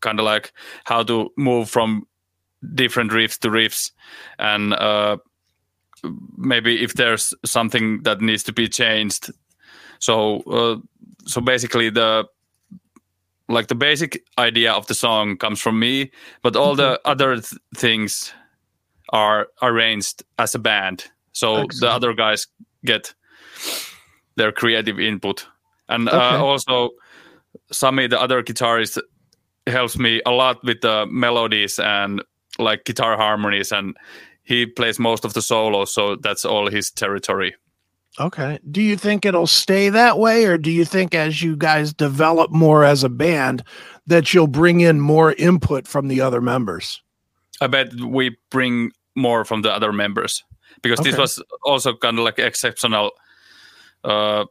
kind 0.00 0.18
of 0.18 0.24
like 0.24 0.52
how 0.84 1.02
to 1.02 1.30
move 1.36 1.68
from 1.70 2.06
different 2.74 3.12
riffs 3.12 3.38
to 3.38 3.48
riffs, 3.48 3.92
and 4.38 4.74
uh, 4.74 5.16
maybe 6.36 6.82
if 6.82 6.94
there's 6.94 7.34
something 7.44 8.02
that 8.02 8.20
needs 8.20 8.42
to 8.42 8.52
be 8.52 8.68
changed. 8.68 9.30
So 9.98 10.40
uh, 10.42 10.76
so 11.26 11.40
basically 11.40 11.90
the 11.90 12.26
like 13.50 13.66
the 13.68 13.74
basic 13.74 14.22
idea 14.38 14.72
of 14.72 14.86
the 14.86 14.94
song 14.94 15.36
comes 15.36 15.60
from 15.60 15.78
me 15.78 16.10
but 16.42 16.56
all 16.56 16.74
the 16.76 17.00
other 17.04 17.34
th- 17.34 17.60
things 17.76 18.32
are 19.12 19.48
arranged 19.60 20.22
as 20.38 20.54
a 20.54 20.58
band. 20.58 21.10
So 21.32 21.66
the 21.80 21.90
other 21.90 22.14
guys 22.14 22.46
get 22.84 23.14
their 24.36 24.52
creative 24.52 25.00
input. 25.00 25.46
And 25.88 26.08
Okay. 26.08 26.16
uh, 26.16 26.38
also 26.38 26.90
Sami 27.72 28.06
the 28.06 28.20
other 28.20 28.42
guitarist 28.42 28.98
helps 29.66 29.98
me 29.98 30.22
a 30.24 30.30
lot 30.30 30.62
with 30.64 30.80
the 30.80 31.06
melodies 31.10 31.78
and 31.78 32.22
like 32.58 32.84
guitar 32.84 33.16
harmonies 33.16 33.72
and 33.72 33.96
he 34.44 34.66
plays 34.66 34.98
most 34.98 35.24
of 35.24 35.32
the 35.32 35.42
solos 35.42 35.92
so 35.94 36.16
that's 36.16 36.44
all 36.44 36.70
his 36.70 36.90
territory 36.90 37.54
Okay. 38.18 38.58
Do 38.70 38.82
you 38.82 38.96
think 38.96 39.24
it'll 39.24 39.46
stay 39.46 39.88
that 39.88 40.18
way, 40.18 40.44
or 40.46 40.58
do 40.58 40.70
you 40.70 40.84
think 40.84 41.14
as 41.14 41.42
you 41.42 41.56
guys 41.56 41.92
develop 41.92 42.50
more 42.50 42.84
as 42.84 43.04
a 43.04 43.08
band 43.08 43.62
that 44.06 44.34
you'll 44.34 44.48
bring 44.48 44.80
in 44.80 45.00
more 45.00 45.32
input 45.34 45.86
from 45.86 46.08
the 46.08 46.20
other 46.20 46.40
members? 46.40 47.00
I 47.60 47.66
bet 47.66 47.94
we 47.94 48.36
bring 48.50 48.90
more 49.14 49.44
from 49.44 49.62
the 49.62 49.72
other 49.72 49.92
members 49.92 50.42
because 50.82 51.00
this 51.00 51.16
was 51.16 51.42
also 51.64 51.94
kind 51.94 52.18
of 52.18 52.24
like 52.24 52.38
exceptional 52.38 53.12
uh, 54.04 54.44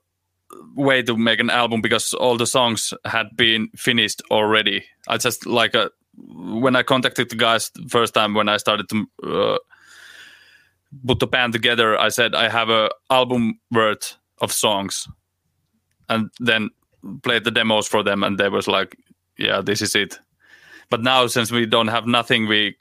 way 0.76 1.02
to 1.02 1.18
make 1.18 1.40
an 1.40 1.50
album 1.50 1.82
because 1.82 2.14
all 2.14 2.38
the 2.38 2.48
songs 2.48 2.94
had 3.06 3.28
been 3.36 3.70
finished 3.76 4.22
already. 4.32 4.86
I 5.08 5.18
just 5.18 5.46
like 5.46 5.74
a, 5.76 5.92
when 6.18 6.76
I 6.76 6.84
contacted 6.84 7.30
the 7.30 7.36
guys 7.36 7.72
the 7.76 7.90
first 7.90 8.14
time 8.14 8.34
when 8.34 8.50
I 8.50 8.58
started 8.58 8.88
to 8.90 9.08
uh, 9.24 9.58
put 11.06 11.20
the 11.20 11.28
band 11.28 11.54
together, 11.54 11.98
I 11.98 12.10
said 12.10 12.36
I 12.36 12.50
have 12.50 12.70
a 12.70 12.90
album 13.10 13.60
worth 13.72 14.18
of 14.42 14.52
songs, 14.52 15.08
and 16.08 16.30
then 16.40 16.70
played 17.24 17.44
the 17.44 17.52
demos 17.52 17.88
for 17.88 18.04
them, 18.04 18.24
and 18.24 18.38
they 18.38 18.50
was 18.50 18.68
like, 18.68 18.98
"Yeah, 19.38 19.62
this 19.62 19.82
is 19.82 19.96
it." 19.96 20.20
But 20.90 21.02
now, 21.02 21.28
since 21.28 21.52
we 21.52 21.66
don't 21.66 21.90
have 21.90 22.08
nothing, 22.08 22.48
we 22.48 22.76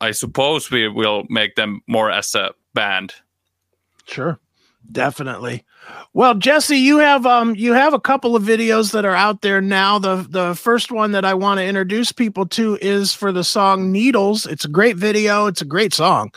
I 0.00 0.10
suppose 0.10 0.70
we 0.70 0.88
will 0.88 1.24
make 1.28 1.54
them 1.54 1.80
more 1.86 2.10
as 2.10 2.34
a 2.34 2.52
band. 2.74 3.14
Sure. 4.06 4.38
Definitely. 4.90 5.64
Well, 6.12 6.34
Jesse, 6.34 6.76
you 6.76 6.98
have 6.98 7.24
um 7.24 7.54
you 7.54 7.72
have 7.72 7.94
a 7.94 8.00
couple 8.00 8.34
of 8.34 8.42
videos 8.42 8.92
that 8.92 9.04
are 9.04 9.14
out 9.14 9.42
there 9.42 9.60
now. 9.60 9.98
The 9.98 10.26
the 10.28 10.54
first 10.54 10.90
one 10.90 11.12
that 11.12 11.24
I 11.24 11.34
want 11.34 11.58
to 11.58 11.64
introduce 11.64 12.10
people 12.10 12.46
to 12.48 12.78
is 12.80 13.14
for 13.14 13.32
the 13.32 13.44
song 13.44 13.92
Needles. 13.92 14.44
It's 14.46 14.64
a 14.64 14.68
great 14.68 14.96
video. 14.96 15.46
It's 15.46 15.62
a 15.62 15.66
great 15.66 15.94
song. 15.94 16.32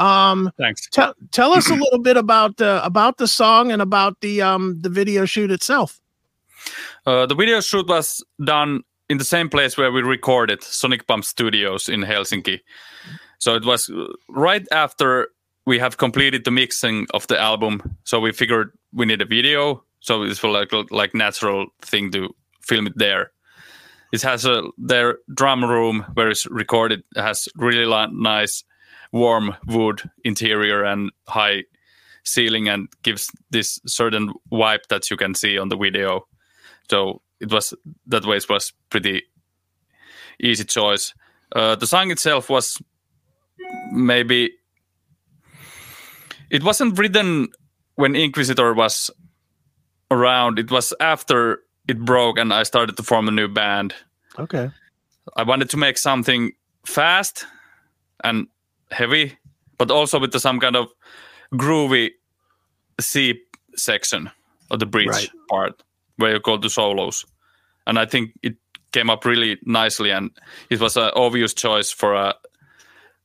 Um 0.00 0.50
Thanks. 0.56 0.88
tell 0.88 1.14
tell 1.30 1.52
us 1.52 1.70
a 1.70 1.74
little 1.84 2.00
bit 2.00 2.16
about 2.16 2.60
uh, 2.60 2.80
about 2.82 3.18
the 3.18 3.28
song 3.28 3.70
and 3.70 3.82
about 3.82 4.20
the 4.20 4.42
um 4.42 4.80
the 4.80 4.88
video 4.88 5.26
shoot 5.26 5.50
itself. 5.50 6.00
Uh, 7.06 7.26
the 7.26 7.34
video 7.34 7.60
shoot 7.60 7.86
was 7.88 8.24
done 8.44 8.82
in 9.08 9.18
the 9.18 9.24
same 9.24 9.48
place 9.48 9.76
where 9.76 9.90
we 9.90 10.02
recorded 10.02 10.62
Sonic 10.62 11.06
Pump 11.06 11.24
Studios 11.24 11.88
in 11.88 12.02
Helsinki. 12.02 12.60
So 13.38 13.54
it 13.54 13.64
was 13.64 13.90
uh, 13.90 14.06
right 14.28 14.66
after 14.70 15.28
we 15.66 15.78
have 15.78 15.96
completed 15.96 16.44
the 16.44 16.50
mixing 16.50 17.06
of 17.12 17.26
the 17.26 17.38
album. 17.38 17.96
So 18.04 18.20
we 18.20 18.32
figured 18.32 18.72
we 18.92 19.06
need 19.06 19.22
a 19.22 19.26
video. 19.26 19.84
So 20.00 20.22
it's 20.22 20.42
like 20.42 20.72
like 20.90 21.14
natural 21.14 21.66
thing 21.82 22.10
to 22.12 22.34
film 22.60 22.86
it 22.86 22.96
there. 22.96 23.32
It 24.12 24.22
has 24.22 24.44
a 24.44 24.62
their 24.78 25.18
drum 25.34 25.64
room 25.64 26.04
where 26.14 26.30
it's 26.30 26.46
recorded 26.46 27.02
it 27.16 27.22
has 27.22 27.48
really 27.56 27.86
nice 28.12 28.64
warm 29.12 29.54
wood 29.66 30.02
interior 30.24 30.84
and 30.84 31.10
high 31.26 31.64
ceiling 32.24 32.68
and 32.68 32.88
gives 33.02 33.30
this 33.50 33.80
certain 33.86 34.32
vibe 34.52 34.86
that 34.88 35.10
you 35.10 35.16
can 35.16 35.34
see 35.34 35.58
on 35.58 35.68
the 35.68 35.76
video. 35.76 36.26
So 36.88 37.22
it 37.40 37.52
was 37.52 37.74
that 38.06 38.24
way 38.24 38.36
it 38.36 38.48
was 38.48 38.72
pretty 38.90 39.22
easy 40.40 40.64
choice. 40.64 41.14
Uh, 41.54 41.74
the 41.76 41.86
song 41.86 42.10
itself 42.10 42.48
was 42.48 42.80
maybe 43.92 44.52
it 46.50 46.62
wasn't 46.62 46.98
written 46.98 47.48
when 47.96 48.14
Inkvisitor 48.14 48.76
was 48.76 49.10
around. 50.10 50.58
It 50.58 50.70
was 50.70 50.92
after 51.00 51.60
it 51.88 51.98
broke 51.98 52.38
and 52.38 52.52
i 52.52 52.62
started 52.62 52.96
to 52.96 53.02
form 53.02 53.26
a 53.28 53.32
new 53.32 53.48
band. 53.48 53.94
Okay. 54.38 54.70
i 55.36 55.42
wanted 55.42 55.68
to 55.70 55.76
make 55.76 55.98
something 55.98 56.52
fast 56.86 57.46
and 58.22 58.46
heavy 58.90 59.36
but 59.78 59.90
also 59.90 60.18
with 60.20 60.32
the, 60.32 60.40
some 60.40 60.60
kind 60.60 60.76
of 60.76 60.88
groovy 61.54 62.10
c 63.00 63.40
section 63.76 64.30
of 64.70 64.78
the 64.78 64.86
bridge 64.86 65.08
Right. 65.08 65.30
part 65.48 65.82
where 66.16 66.32
you 66.34 66.40
go 66.40 66.56
to 66.58 66.68
solos 66.68 67.24
and 67.86 67.98
i 67.98 68.04
think 68.06 68.32
it 68.42 68.56
came 68.92 69.08
up 69.10 69.24
really 69.24 69.58
nicely 69.64 70.10
and 70.10 70.30
it 70.68 70.80
was 70.80 70.96
an 70.96 71.10
obvious 71.14 71.54
choice 71.54 71.90
for 71.90 72.14
a 72.14 72.34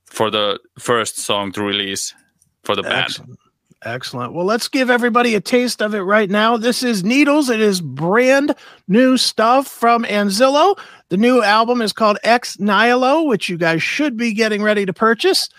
for 0.06 0.30
the 0.30 0.60
first 0.80 1.18
song 1.18 1.52
to 1.52 1.64
release 1.64 2.14
for 2.64 2.76
the 2.76 2.84
band 2.84 3.06
Excellent. 3.06 3.40
Excellent. 3.84 4.34
Well, 4.34 4.46
let's 4.48 4.68
give 4.68 4.90
everybody 4.90 5.36
a 5.36 5.40
taste 5.42 5.80
of 5.80 5.94
it 5.94 6.00
right 6.02 6.28
now. 6.30 6.58
This 6.58 6.82
is 6.82 7.04
Needles. 7.04 7.50
It 7.52 7.60
is 7.60 7.82
brand 7.82 8.56
new 8.88 9.16
stuff 9.16 9.68
from 9.68 10.04
Anzillu. 10.06 10.76
The 11.10 11.18
new 11.18 11.44
album 11.44 11.84
is 11.84 11.94
called 11.94 12.18
Ex 12.24 12.60
Nihilo, 12.60 13.24
which 13.24 13.48
you 13.48 13.58
guys 13.58 13.84
should 13.84 14.18
be 14.18 14.34
getting 14.34 14.64
ready 14.64 14.88
to 14.88 14.94
purchase. 14.94 15.50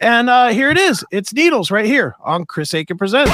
And 0.00 0.28
uh, 0.28 0.48
here 0.48 0.68
it 0.68 0.78
is. 0.78 1.04
It's 1.12 1.32
Needles 1.32 1.70
right 1.70 1.86
here 1.86 2.16
on 2.24 2.44
Chris 2.44 2.74
Akin 2.74 2.98
Presents. 2.98 3.30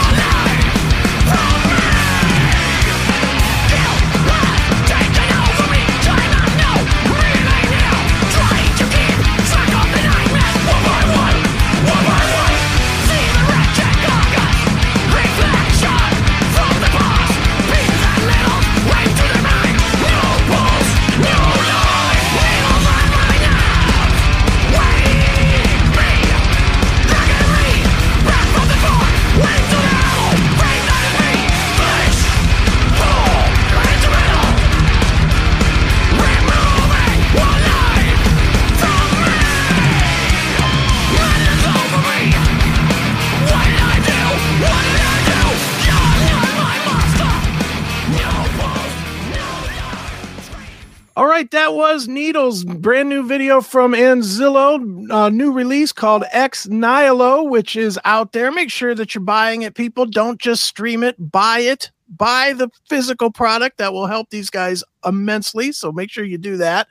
Brand 52.50 53.08
new 53.08 53.22
video 53.22 53.61
from 53.61 53.92
Anzillu, 53.92 55.11
uh, 55.12 55.28
new 55.28 55.52
release 55.52 55.92
called 55.92 56.25
Ex 56.32 56.66
Nihilo, 56.66 57.44
which 57.44 57.76
is 57.76 58.00
out 58.04 58.32
there. 58.32 58.50
Make 58.50 58.70
sure 58.70 58.96
that 58.96 59.14
you're 59.14 59.22
buying 59.22 59.62
it, 59.62 59.76
people. 59.76 60.06
Don't 60.06 60.40
just 60.40 60.64
stream 60.64 61.04
it, 61.04 61.14
buy 61.30 61.61
it. 61.61 61.92
Buy 62.08 62.52
the 62.52 62.68
physical 62.88 63.30
product 63.30 63.78
that 63.78 63.92
will 63.92 64.08
help 64.08 64.30
these 64.30 64.50
guys 64.50 64.82
immensely. 65.04 65.70
So 65.70 65.92
make 65.92 66.11
sure 66.11 66.25
you 66.25 66.37
do 66.37 66.56
that. 66.56 66.88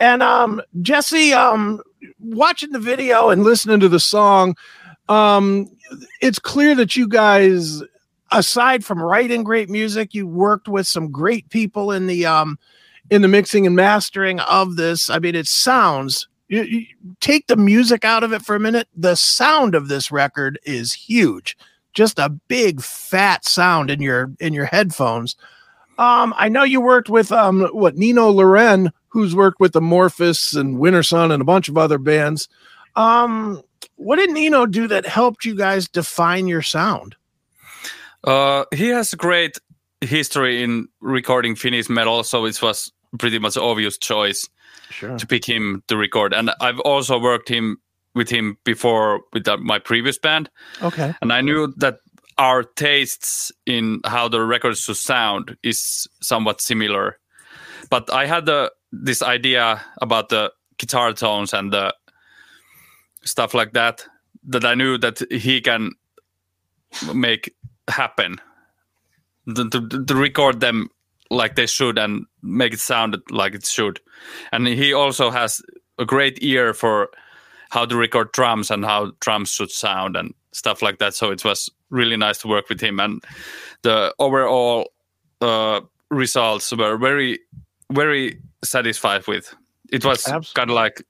And 0.00 0.20
um, 0.20 0.60
Jesse, 0.80 1.32
um, 1.32 1.80
watching 2.18 2.72
the 2.72 2.80
video 2.80 3.30
and 3.30 3.44
listening 3.44 3.78
to 3.80 3.88
the 3.88 4.00
song, 4.00 4.56
um, 5.08 5.70
it's 6.20 6.40
clear 6.40 6.74
that 6.74 6.96
you 6.96 7.06
guys, 7.06 7.82
aside 8.32 8.84
from 8.84 9.00
writing 9.00 9.44
great 9.44 9.70
music, 9.70 10.12
you 10.12 10.26
worked 10.26 10.66
with 10.66 10.88
some 10.88 11.12
great 11.12 11.48
people 11.50 11.92
in 11.92 12.08
the 12.08 12.26
um, 12.26 12.58
in 13.12 13.20
the 13.20 13.28
mixing 13.28 13.66
and 13.66 13.76
mastering 13.76 14.40
of 14.40 14.76
this. 14.76 15.10
I 15.10 15.18
mean, 15.18 15.34
it 15.34 15.46
sounds. 15.46 16.28
You, 16.48 16.62
you 16.62 16.86
take 17.20 17.46
the 17.46 17.56
music 17.56 18.06
out 18.06 18.24
of 18.24 18.32
it 18.32 18.40
for 18.40 18.56
a 18.56 18.60
minute. 18.60 18.88
The 18.96 19.16
sound 19.16 19.74
of 19.74 19.88
this 19.88 20.10
record 20.10 20.58
is 20.64 20.94
huge. 20.94 21.58
Just 21.92 22.18
a 22.18 22.30
big 22.30 22.80
fat 22.80 23.44
sound 23.44 23.90
in 23.90 24.00
your 24.00 24.32
in 24.40 24.54
your 24.54 24.64
headphones. 24.64 25.36
Um, 25.98 26.32
I 26.38 26.48
know 26.48 26.62
you 26.62 26.80
worked 26.80 27.10
with 27.10 27.30
um 27.30 27.64
what 27.72 27.98
Nino 27.98 28.32
Laurenne, 28.32 28.90
who's 29.08 29.36
worked 29.36 29.60
with 29.60 29.74
Amorphis 29.74 30.58
and 30.58 30.78
Wintersun 30.78 31.30
and 31.32 31.42
a 31.42 31.44
bunch 31.44 31.68
of 31.68 31.76
other 31.76 31.98
bands. 31.98 32.48
Um, 32.96 33.62
what 33.96 34.16
did 34.16 34.30
Nino 34.30 34.64
do 34.64 34.88
that 34.88 35.04
helped 35.04 35.44
you 35.44 35.54
guys 35.54 35.86
define 35.86 36.46
your 36.46 36.62
sound? 36.62 37.14
Uh, 38.24 38.64
he 38.72 38.88
has 38.88 39.12
a 39.12 39.16
great 39.16 39.58
history 40.00 40.62
in 40.62 40.88
recording 41.00 41.54
Finnish 41.54 41.90
metal, 41.90 42.24
so 42.24 42.46
it 42.46 42.62
was 42.62 42.90
pretty 43.18 43.38
much 43.38 43.56
obvious 43.56 43.98
choice 43.98 44.48
Sure. 44.90 45.16
to 45.18 45.26
pick 45.26 45.44
him 45.44 45.82
to 45.88 45.96
record. 45.96 46.32
And 46.34 46.50
I've 46.60 46.80
also 46.80 47.18
worked 47.18 47.48
him 47.48 47.78
with 48.14 48.28
him 48.28 48.58
before 48.64 49.20
with 49.32 49.46
my 49.60 49.78
previous 49.78 50.18
band, 50.18 50.50
Okay. 50.82 51.14
and 51.22 51.32
I 51.32 51.40
knew 51.40 51.72
that 51.78 51.98
our 52.38 52.62
tastes 52.62 53.52
in 53.66 54.00
how 54.04 54.28
the 54.28 54.42
records 54.44 54.80
should 54.80 54.96
sound 54.96 55.56
is 55.62 56.06
somewhat 56.20 56.60
similar. 56.60 57.18
But 57.90 58.12
I 58.12 58.26
had 58.26 58.46
the 58.46 58.70
this 58.92 59.22
idea 59.22 59.80
about 60.02 60.28
the 60.28 60.52
guitar 60.78 61.12
tones 61.14 61.54
and 61.54 61.72
the 61.72 61.94
stuff 63.24 63.54
like 63.54 63.72
that 63.72 64.06
that 64.48 64.64
I 64.64 64.74
knew 64.74 64.98
that 64.98 65.22
he 65.30 65.60
can 65.60 65.92
make 67.14 67.54
happen 67.88 68.40
to, 69.54 69.68
to, 69.70 70.04
to 70.04 70.14
record 70.14 70.60
them 70.60 70.88
like 71.32 71.56
they 71.56 71.66
should 71.66 71.98
and 71.98 72.26
make 72.42 72.74
it 72.74 72.80
sound 72.80 73.16
like 73.30 73.54
it 73.54 73.66
should. 73.66 74.00
And 74.52 74.66
he 74.66 74.92
also 74.92 75.30
has 75.30 75.62
a 75.98 76.04
great 76.04 76.42
ear 76.42 76.74
for 76.74 77.10
how 77.70 77.86
to 77.86 77.96
record 77.96 78.32
drums 78.32 78.70
and 78.70 78.84
how 78.84 79.12
drums 79.20 79.50
should 79.50 79.70
sound 79.70 80.16
and 80.16 80.34
stuff 80.52 80.82
like 80.82 80.98
that. 80.98 81.14
So 81.14 81.30
it 81.30 81.44
was 81.44 81.70
really 81.90 82.16
nice 82.16 82.38
to 82.38 82.48
work 82.48 82.68
with 82.68 82.80
him. 82.80 83.00
And 83.00 83.24
the 83.82 84.14
overall 84.18 84.92
uh, 85.40 85.80
results 86.10 86.70
were 86.72 86.98
very, 86.98 87.40
very 87.90 88.38
satisfied 88.62 89.26
with. 89.26 89.54
It 89.90 90.04
was 90.04 90.24
kind 90.54 90.70
of 90.70 90.74
like 90.74 91.02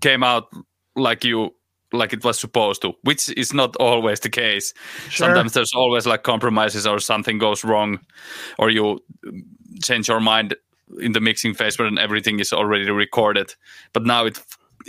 came 0.00 0.22
out 0.22 0.48
like 0.94 1.24
you 1.24 1.54
like 1.92 2.12
it 2.12 2.24
was 2.24 2.38
supposed 2.38 2.82
to, 2.82 2.92
which 3.02 3.28
is 3.30 3.52
not 3.52 3.76
always 3.76 4.20
the 4.20 4.30
case. 4.30 4.74
Sure. 5.08 5.26
Sometimes 5.26 5.52
there's 5.52 5.74
always 5.74 6.06
like 6.06 6.22
compromises 6.22 6.86
or 6.86 6.98
something 6.98 7.38
goes 7.38 7.64
wrong, 7.64 8.00
or 8.58 8.70
you 8.70 9.02
change 9.82 10.08
your 10.08 10.20
mind 10.20 10.54
in 11.00 11.12
the 11.12 11.20
mixing 11.20 11.54
phase 11.54 11.78
when 11.78 11.98
everything 11.98 12.40
is 12.40 12.52
already 12.52 12.90
recorded. 12.90 13.54
But 13.92 14.04
now 14.04 14.26
it 14.26 14.40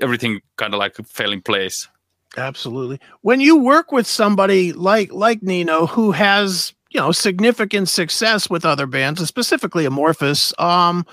everything 0.01 0.41
kind 0.57 0.73
of 0.73 0.79
like 0.79 0.95
fell 1.07 1.31
in 1.31 1.41
place. 1.41 1.87
Absolutely. 2.37 2.99
When 3.21 3.41
you 3.41 3.57
work 3.57 3.91
with 3.91 4.05
somebody 4.05 4.73
like 4.73 5.11
like 5.11 5.41
Nino 5.41 5.87
who 5.87 6.11
has, 6.11 6.73
you 6.91 6.99
know, 6.99 7.11
significant 7.11 7.89
success 7.89 8.49
with 8.49 8.65
other 8.65 8.85
bands, 8.85 9.19
and 9.19 9.27
specifically 9.27 9.85
Amorphis, 9.85 10.59
um 10.61 11.05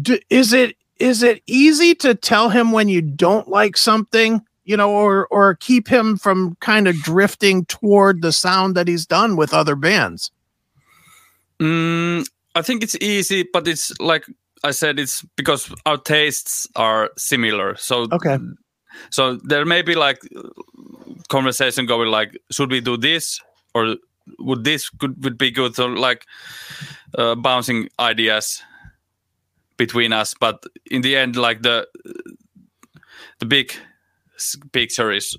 d- 0.00 0.22
is 0.30 0.52
it 0.52 0.76
is 0.98 1.22
it 1.22 1.42
easy 1.46 1.94
to 1.96 2.14
tell 2.14 2.50
him 2.50 2.72
when 2.72 2.88
you 2.88 3.02
don't 3.02 3.48
like 3.48 3.76
something, 3.76 4.40
you 4.64 4.76
know, 4.76 4.90
or 4.90 5.26
or 5.30 5.54
keep 5.56 5.88
him 5.88 6.16
from 6.16 6.56
kind 6.60 6.88
of 6.88 6.96
drifting 7.02 7.64
toward 7.66 8.22
the 8.22 8.32
sound 8.32 8.74
that 8.76 8.88
he's 8.88 9.06
done 9.06 9.36
with 9.36 9.52
other 9.54 9.76
bands? 9.76 10.30
Mm, 11.60 12.26
I 12.54 12.62
think 12.62 12.82
it's 12.82 12.96
easy, 13.00 13.44
but 13.52 13.68
it's 13.68 13.92
like 14.00 14.24
I 14.64 14.70
said, 14.70 14.98
it's 14.98 15.22
because 15.36 15.72
our 15.86 15.98
tastes 15.98 16.66
are 16.76 17.10
similar. 17.16 17.76
So 17.76 18.08
Okay. 18.12 18.38
so 19.10 19.36
there 19.44 19.64
may 19.64 19.82
be 19.82 19.94
like 19.94 20.20
conversation 21.28 21.86
going 21.86 22.10
like, 22.10 22.38
should 22.50 22.70
we 22.70 22.80
do 22.80 22.96
this 22.96 23.40
or 23.74 23.96
would 24.38 24.64
this 24.64 24.90
could 24.90 25.22
would 25.22 25.38
be 25.38 25.50
good? 25.50 25.74
So 25.74 25.86
like 25.86 26.26
uh, 27.16 27.34
bouncing 27.34 27.88
ideas 27.98 28.62
between 29.76 30.12
us, 30.12 30.34
but 30.34 30.64
in 30.90 31.02
the 31.02 31.16
end, 31.16 31.36
like 31.36 31.62
the 31.62 31.86
the 33.38 33.46
big 33.46 33.72
picture 34.72 35.12
is 35.12 35.36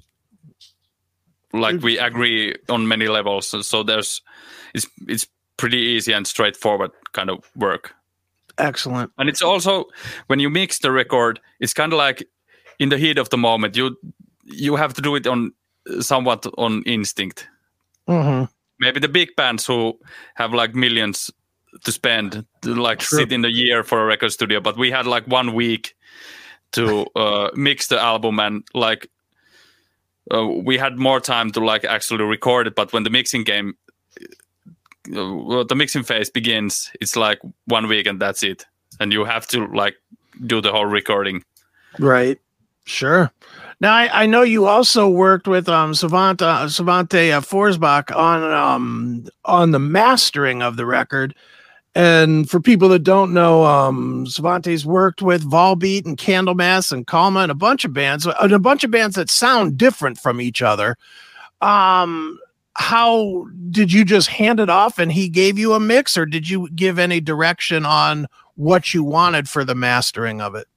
like 1.54 1.82
we 1.82 1.98
agree 1.98 2.56
on 2.70 2.88
many 2.88 3.08
levels. 3.08 3.48
So, 3.48 3.62
so 3.62 3.84
there's 3.84 4.22
it's 4.74 4.88
it's 5.08 5.28
pretty 5.58 5.78
easy 5.78 6.14
and 6.14 6.28
straightforward 6.28 6.92
kind 7.14 7.30
of 7.30 7.50
work. 7.56 7.94
Excellent. 8.58 9.12
And 9.18 9.30
it's 9.30 9.42
also 9.42 9.86
when 10.28 10.40
you 10.40 10.50
mix 10.50 10.80
the 10.80 10.92
record, 10.92 11.40
it's 11.60 11.74
kind 11.74 11.94
of 11.94 11.98
like 11.98 12.28
in 12.80 12.90
the 12.90 12.98
heat 12.98 13.18
of 13.18 13.30
the 13.30 13.38
moment. 13.38 13.76
You 13.76 13.98
you 14.44 14.76
have 14.76 14.94
to 14.94 15.02
do 15.02 15.16
it 15.16 15.28
on 15.28 15.54
somewhat 16.00 16.46
on 16.58 16.84
instinct. 16.86 17.48
hmm 18.08 18.46
Maybe 18.80 19.00
the 19.00 19.08
big 19.08 19.36
bands 19.38 19.66
who 19.66 19.98
have 20.36 20.54
like 20.54 20.76
millions 20.76 21.32
to 21.86 21.92
spend, 21.92 22.46
to 22.62 22.76
like 22.76 23.00
True. 23.00 23.20
sit 23.20 23.32
in 23.32 23.42
the 23.42 23.52
year 23.52 23.84
for 23.84 24.02
a 24.02 24.06
record 24.06 24.32
studio, 24.32 24.60
but 24.60 24.78
we 24.78 24.92
had 24.92 25.08
like 25.08 25.26
one 25.28 25.54
week 25.54 25.96
to 26.76 27.06
uh, 27.16 27.50
mix 27.56 27.88
the 27.88 28.00
album 28.00 28.40
and 28.40 28.64
like 28.74 29.10
uh, 30.34 30.46
we 30.46 30.78
had 30.78 30.98
more 30.98 31.20
time 31.20 31.52
to 31.52 31.60
like 31.60 31.86
actually 31.86 32.24
record 32.24 32.68
it. 32.68 32.76
But 32.76 32.94
when 32.94 33.04
the 33.04 33.10
mixing 33.10 33.44
game, 33.44 33.76
uh, 35.16 35.64
the 35.64 35.76
mixing 35.76 36.04
phase 36.04 36.30
begins, 36.30 36.92
it's 37.00 37.16
like 37.16 37.40
one 37.66 37.88
week 37.88 38.08
and 38.08 38.20
that's 38.20 38.44
it, 38.44 38.66
and 39.00 39.14
you 39.14 39.26
have 39.26 39.48
to 39.48 39.68
like 39.68 39.96
do 40.46 40.62
the 40.62 40.72
whole 40.72 40.86
recording. 40.86 41.44
Right. 42.00 42.40
Sure. 42.86 43.32
Now 43.82 43.94
I, 43.94 44.24
I 44.24 44.26
know 44.26 44.42
you 44.44 44.68
also 44.68 45.10
worked 45.10 45.48
with 45.48 45.68
um 45.68 45.94
Savant 45.94 46.42
uh, 46.42 46.70
Savante 46.70 47.32
uh, 47.32 47.42
Forsbäck 47.42 48.16
on 48.16 48.44
um 48.44 49.28
on 49.44 49.72
the 49.72 49.80
mastering 49.80 50.62
of 50.62 50.78
the 50.78 50.86
record. 50.86 51.36
And 51.96 52.50
for 52.50 52.60
people 52.60 52.90
that 52.90 53.04
don't 53.04 53.34
know, 53.34 53.64
um, 53.64 54.26
Savante's 54.26 54.86
worked 54.86 55.22
with 55.22 55.50
Volbeat 55.50 56.06
and 56.06 56.18
Candlemass 56.18 56.92
and 56.92 57.08
Kalmah 57.08 57.44
and 57.44 57.52
a 57.52 57.56
bunch 57.56 57.86
of 57.86 57.94
bands, 57.94 58.26
and 58.26 58.52
a 58.52 58.60
bunch 58.60 58.84
of 58.84 58.92
bands 58.92 59.16
that 59.16 59.30
sound 59.30 59.78
different 59.78 60.20
from 60.20 60.42
each 60.42 60.62
other. 60.62 60.98
Um, 61.62 62.38
how 62.74 63.48
did 63.72 63.94
you 63.94 64.04
just 64.04 64.28
hand 64.28 64.60
it 64.60 64.70
off 64.70 65.00
and 65.00 65.10
he 65.10 65.30
gave 65.30 65.58
you 65.58 65.74
a 65.74 65.80
mix, 65.80 66.18
or 66.18 66.26
did 66.26 66.50
you 66.50 66.70
give 66.72 67.00
any 67.00 67.22
direction 67.22 67.86
on 67.86 68.28
what 68.56 68.94
you 68.94 69.02
wanted 69.02 69.48
for 69.48 69.64
the 69.64 69.76
mastering 69.76 70.42
of 70.42 70.54
it? 70.56 70.68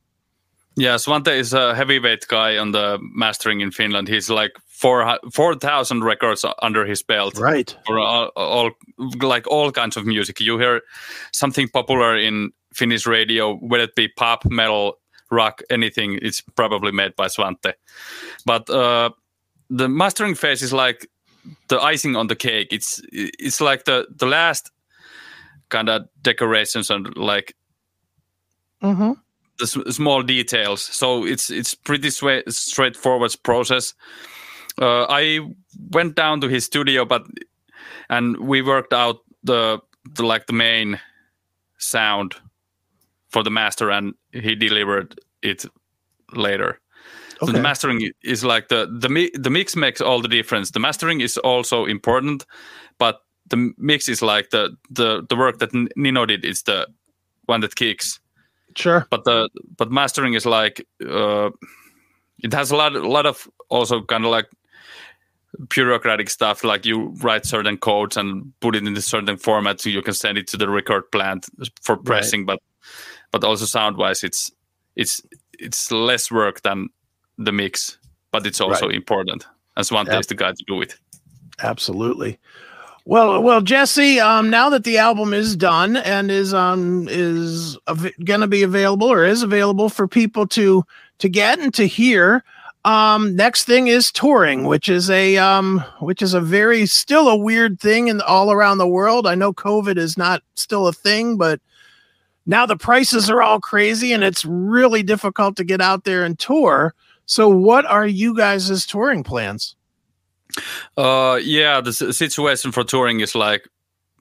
Yeah, 0.76 0.94
Svante 0.94 1.36
is 1.36 1.52
a 1.52 1.74
heavyweight 1.74 2.28
guy 2.28 2.56
on 2.56 2.70
the 2.70 3.00
mastering 3.02 3.60
in 3.60 3.72
Finland. 3.72 4.06
He's 4.06 4.30
like 4.30 4.52
four 4.80 5.18
four 5.32 5.54
thousand 5.56 6.04
records 6.04 6.44
under 6.62 6.86
his 6.86 7.02
belt. 7.02 7.36
Right. 7.38 7.76
for 7.86 7.98
all, 7.98 8.26
all 8.36 8.70
like 9.20 9.46
all 9.50 9.72
kinds 9.72 9.96
of 9.96 10.06
music. 10.06 10.40
You 10.40 10.58
hear 10.58 10.82
something 11.32 11.68
popular 11.68 12.16
in 12.16 12.52
Finnish 12.74 13.06
radio, 13.06 13.56
whether 13.56 13.84
it 13.84 13.94
be 13.96 14.08
pop, 14.08 14.44
metal, 14.44 14.98
rock, 15.30 15.62
anything, 15.70 16.18
it's 16.22 16.40
probably 16.56 16.92
made 16.92 17.16
by 17.16 17.26
Svante. 17.28 17.72
But 18.46 18.70
uh, 18.70 19.10
the 19.70 19.88
mastering 19.88 20.34
phase 20.36 20.62
is 20.62 20.72
like 20.72 21.08
the 21.68 21.80
icing 21.80 22.16
on 22.16 22.26
the 22.28 22.36
cake. 22.36 22.68
It's 22.72 23.00
it's 23.12 23.60
like 23.60 23.84
the 23.84 24.06
the 24.16 24.26
last 24.26 24.70
kind 25.70 25.88
of 25.88 26.02
decorations 26.22 26.90
and 26.90 27.16
like 27.16 27.54
Mm-hmm. 28.82 29.12
the 29.58 29.66
small 29.92 30.22
details. 30.22 30.82
So 30.82 31.24
it's 31.26 31.50
it's 31.50 31.74
pretty 31.74 32.08
swa- 32.10 32.44
straightforward 32.52 33.34
process. 33.42 33.94
Uh, 34.80 35.06
I 35.08 35.40
went 35.90 36.14
down 36.14 36.40
to 36.40 36.48
his 36.48 36.64
studio, 36.64 37.04
but 37.04 37.26
and 38.08 38.36
we 38.38 38.62
worked 38.62 38.92
out 38.92 39.18
the, 39.42 39.80
the 40.14 40.24
like 40.24 40.46
the 40.46 40.52
main 40.52 41.00
sound 41.78 42.34
for 43.28 43.42
the 43.42 43.50
master, 43.50 43.90
and 43.90 44.14
he 44.32 44.54
delivered 44.54 45.20
it 45.42 45.64
later. 46.32 46.80
So 47.40 47.52
the 47.52 47.60
mastering 47.60 48.10
is 48.24 48.44
like 48.44 48.68
the 48.68 48.88
the 49.00 49.08
mi- 49.08 49.30
the 49.34 49.50
mix 49.50 49.76
makes 49.76 50.00
all 50.00 50.20
the 50.20 50.28
difference. 50.28 50.72
The 50.72 50.80
mastering 50.80 51.20
is 51.20 51.38
also 51.38 51.84
important, 51.84 52.44
but 52.98 53.20
the 53.48 53.72
mix 53.78 54.08
is 54.08 54.22
like 54.22 54.50
the 54.50 54.76
the 54.90 55.24
the 55.28 55.36
work 55.36 55.58
that 55.58 55.70
Nino 55.96 56.26
did 56.26 56.44
is 56.44 56.62
the 56.62 56.88
one 57.46 57.60
that 57.60 57.76
kicks. 57.76 58.18
Sure. 58.76 59.06
But 59.10 59.24
the 59.24 59.48
but 59.76 59.90
mastering 59.90 60.34
is 60.34 60.46
like 60.46 60.84
uh, 61.08 61.50
it 62.38 62.52
has 62.52 62.72
a 62.72 62.76
lot 62.76 62.96
a 62.96 63.08
lot 63.08 63.26
of 63.26 63.48
also 63.68 64.02
kind 64.02 64.24
of 64.24 64.32
like 64.32 64.48
bureaucratic 65.68 66.28
stuff 66.28 66.62
like 66.62 66.84
you 66.84 67.08
write 67.20 67.46
certain 67.46 67.76
codes 67.76 68.16
and 68.16 68.52
put 68.60 68.76
it 68.76 68.86
in 68.86 68.96
a 68.96 69.00
certain 69.00 69.36
format 69.36 69.80
so 69.80 69.88
you 69.88 70.02
can 70.02 70.14
send 70.14 70.36
it 70.36 70.46
to 70.46 70.56
the 70.56 70.68
record 70.68 71.10
plant 71.10 71.46
for 71.80 71.96
pressing 71.96 72.40
right. 72.40 72.58
but 73.32 73.40
but 73.40 73.44
also 73.44 73.64
sound 73.64 73.96
wise 73.96 74.22
it's 74.22 74.50
it's 74.94 75.22
it's 75.58 75.90
less 75.90 76.30
work 76.30 76.62
than 76.62 76.88
the 77.38 77.52
mix 77.52 77.98
but 78.30 78.46
it's 78.46 78.60
also 78.60 78.86
right. 78.86 78.94
important 78.94 79.46
as 79.76 79.90
one 79.90 80.10
is 80.12 80.26
the 80.26 80.34
guy 80.34 80.52
to 80.52 80.64
do 80.66 80.82
it 80.82 80.96
absolutely 81.60 82.38
well, 83.08 83.42
well, 83.42 83.62
Jesse. 83.62 84.20
Um, 84.20 84.50
now 84.50 84.68
that 84.68 84.84
the 84.84 84.98
album 84.98 85.32
is 85.32 85.56
done 85.56 85.96
and 85.96 86.30
is 86.30 86.52
um 86.52 87.08
is 87.08 87.78
av- 87.88 88.12
going 88.22 88.42
to 88.42 88.46
be 88.46 88.62
available 88.62 89.10
or 89.10 89.24
is 89.24 89.42
available 89.42 89.88
for 89.88 90.06
people 90.06 90.46
to 90.48 90.84
to 91.16 91.28
get 91.30 91.58
and 91.58 91.72
to 91.72 91.86
hear, 91.86 92.44
um, 92.88 93.36
next 93.36 93.64
thing 93.64 93.88
is 93.88 94.10
touring, 94.10 94.64
which 94.64 94.88
is 94.88 95.10
a 95.10 95.36
um, 95.36 95.84
which 96.00 96.22
is 96.22 96.32
a 96.32 96.40
very 96.40 96.86
still 96.86 97.28
a 97.28 97.36
weird 97.36 97.78
thing 97.78 98.08
in 98.08 98.22
all 98.22 98.50
around 98.50 98.78
the 98.78 98.88
world. 98.88 99.26
I 99.26 99.34
know 99.34 99.52
COVID 99.52 99.98
is 99.98 100.16
not 100.16 100.42
still 100.54 100.86
a 100.86 100.92
thing, 100.94 101.36
but 101.36 101.60
now 102.46 102.64
the 102.64 102.78
prices 102.78 103.28
are 103.28 103.42
all 103.42 103.60
crazy 103.60 104.14
and 104.14 104.24
it's 104.24 104.42
really 104.46 105.02
difficult 105.02 105.54
to 105.56 105.64
get 105.64 105.82
out 105.82 106.04
there 106.04 106.24
and 106.24 106.38
tour. 106.38 106.94
So, 107.26 107.46
what 107.46 107.84
are 107.84 108.06
you 108.06 108.34
guys' 108.34 108.86
touring 108.86 109.22
plans? 109.22 109.76
Uh, 110.96 111.38
yeah, 111.42 111.82
the 111.82 111.92
situation 111.92 112.72
for 112.72 112.84
touring 112.84 113.20
is 113.20 113.34
like 113.34 113.68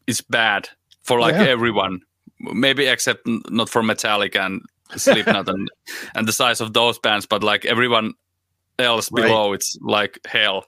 it's 0.07 0.19
bad 0.19 0.67
for 1.03 1.21
like 1.21 1.35
yeah. 1.35 1.43
everyone, 1.43 2.01
maybe 2.41 2.87
except 2.87 3.25
not 3.25 3.69
for 3.69 3.81
Metallica 3.81 4.45
and 4.45 4.61
Slipknot 4.97 5.47
and 5.55 5.71
and 6.15 6.27
the 6.27 6.33
size 6.33 6.59
of 6.59 6.73
those 6.73 6.99
bands, 6.99 7.25
but 7.25 7.45
like 7.45 7.63
everyone 7.63 8.11
else 8.79 9.11
right. 9.11 9.23
below 9.23 9.53
it's 9.53 9.77
like 9.81 10.19
hell 10.25 10.65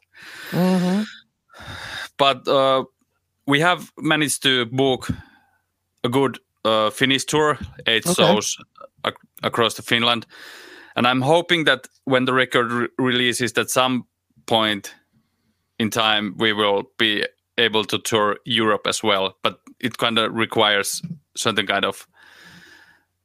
mm-hmm. 0.51 1.03
but 2.17 2.47
uh, 2.47 2.83
we 3.45 3.59
have 3.59 3.91
managed 3.97 4.43
to 4.43 4.65
book 4.67 5.09
a 6.03 6.09
good 6.09 6.39
uh, 6.65 6.89
Finnish 6.89 7.25
tour, 7.25 7.57
eight 7.87 8.05
okay. 8.05 8.13
shows 8.13 8.57
ac- 9.05 9.15
across 9.43 9.73
the 9.75 9.81
Finland, 9.81 10.25
and 10.95 11.07
I'm 11.07 11.21
hoping 11.21 11.65
that 11.65 11.87
when 12.05 12.25
the 12.25 12.33
record 12.33 12.71
re- 12.71 12.87
releases, 12.97 13.53
at 13.57 13.69
some 13.69 14.05
point 14.45 14.93
in 15.77 15.89
time 15.89 16.35
we 16.37 16.53
will 16.53 16.83
be 16.97 17.25
able 17.57 17.85
to 17.85 17.97
tour 17.99 18.37
Europe 18.45 18.87
as 18.87 19.03
well. 19.03 19.35
But 19.41 19.59
it 19.79 19.97
kind 19.97 20.17
of 20.17 20.33
requires 20.33 21.01
certain 21.35 21.67
kind 21.67 21.85
of 21.85 22.07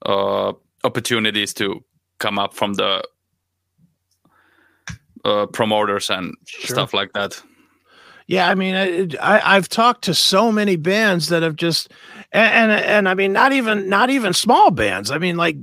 uh, 0.06 0.52
opportunities 0.84 1.54
to 1.54 1.84
come 2.18 2.38
up 2.38 2.54
from 2.54 2.74
the 2.74 3.02
uh, 5.24 5.46
promoters 5.46 6.10
and 6.10 6.34
sure. 6.46 6.74
stuff 6.74 6.94
like 6.94 7.12
that. 7.14 7.42
Yeah, 8.26 8.48
I 8.48 8.54
mean, 8.54 9.14
I, 9.20 9.56
I've 9.56 9.68
talked 9.68 10.04
to 10.04 10.14
so 10.14 10.50
many 10.50 10.76
bands 10.76 11.28
that 11.28 11.42
have 11.42 11.56
just, 11.56 11.92
and, 12.32 12.72
and, 12.72 12.84
and 12.84 13.08
I 13.08 13.14
mean, 13.14 13.34
not 13.34 13.52
even 13.52 13.88
not 13.88 14.08
even 14.08 14.32
small 14.32 14.70
bands. 14.70 15.10
I 15.10 15.18
mean, 15.18 15.36
like 15.36 15.56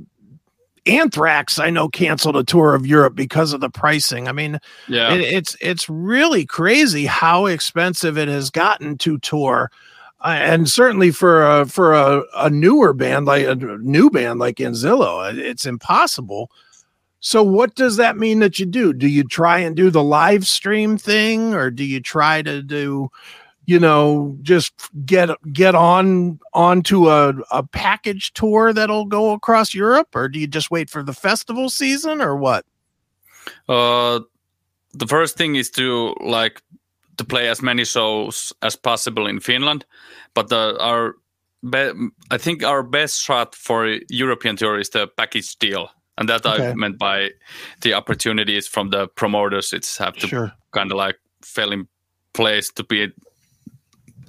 Anthrax, 0.86 1.58
I 1.58 1.71
know 1.71 1.89
canceled 1.89 2.36
a 2.36 2.43
tour 2.43 2.76
of 2.76 2.86
Europe 2.86 3.15
because 3.15 3.54
of 3.54 3.62
the 3.62 3.69
pricing. 3.69 4.28
I 4.28 4.32
mean, 4.32 4.60
yeah, 4.88 5.13
it, 5.13 5.21
it's 5.21 5.58
it's 5.60 5.89
really 5.89 6.45
crazy 6.45 7.08
how 7.08 7.47
expensive 7.47 8.15
it 8.15 8.28
has 8.28 8.52
gotten 8.52 8.97
to 9.00 9.17
tour, 9.19 9.71
uh, 10.21 10.28
and 10.28 10.69
certainly 10.69 11.10
for 11.10 11.43
a 11.43 11.65
for 11.65 11.93
a, 11.93 12.24
a 12.36 12.52
newer 12.52 12.93
band 12.93 13.26
like 13.26 13.45
a 13.47 13.56
new 13.56 14.12
band 14.12 14.39
like 14.39 14.58
Anzillu, 14.58 15.36
it's 15.36 15.65
impossible 15.65 16.52
so 17.21 17.43
what 17.43 17.75
does 17.75 17.97
that 17.97 18.17
mean 18.17 18.39
that 18.39 18.60
you 18.60 18.65
do? 18.65 18.93
Do 18.93 19.07
you 19.07 19.23
try 19.23 19.60
and 19.60 19.75
do 19.75 19.91
the 19.91 20.03
live 20.03 20.47
stream 20.47 20.97
thing 20.97 21.53
or 21.53 21.69
do 21.69 21.84
you 21.84 22.01
try 22.01 22.41
to 22.41 22.63
do 22.63 23.10
you 23.67 23.79
know 23.79 24.36
just 24.41 24.73
get 25.05 25.29
get 25.53 25.75
on 25.75 26.39
onto 26.53 27.10
a, 27.10 27.36
a 27.51 27.62
package 27.62 28.34
tour 28.34 28.73
that'll 28.73 29.05
go 29.05 29.34
across 29.34 29.75
Europe 29.75 30.15
or 30.15 30.27
do 30.27 30.39
you 30.39 30.47
just 30.47 30.71
wait 30.71 30.89
for 30.89 31.03
the 31.03 31.13
festival 31.13 31.69
season 31.69 32.21
or 32.21 32.36
what? 32.36 32.65
Uh 33.69 34.21
the 34.93 35.07
first 35.07 35.38
thing 35.38 35.55
is 35.55 35.69
to 35.71 36.15
like 36.21 36.60
to 37.17 37.23
play 37.23 37.49
as 37.49 37.62
many 37.62 37.86
shows 37.86 38.51
as 38.63 38.75
possible 38.75 39.27
in 39.27 39.39
Finland, 39.39 39.86
but 40.34 40.49
the, 40.49 40.75
our 40.79 41.13
be- 41.69 42.10
I 42.31 42.38
think 42.39 42.63
our 42.63 42.81
best 42.81 43.21
shot 43.21 43.53
for 43.53 43.99
European 44.10 44.55
tour 44.55 44.79
is 44.79 44.89
the 44.89 45.07
package 45.07 45.55
deal 45.57 45.91
and 46.21 46.29
that 46.29 46.45
okay. 46.45 46.69
I 46.69 46.73
meant 46.75 46.99
by 46.99 47.31
the 47.81 47.95
opportunities 47.95 48.67
from 48.67 48.91
the 48.91 49.07
promoters. 49.07 49.73
It's 49.73 49.97
have 49.97 50.15
to 50.17 50.27
sure. 50.27 50.53
kind 50.71 50.91
of 50.91 50.97
like 50.97 51.17
fell 51.41 51.71
in 51.71 51.88
place 52.34 52.71
to 52.73 52.84
be 52.84 53.12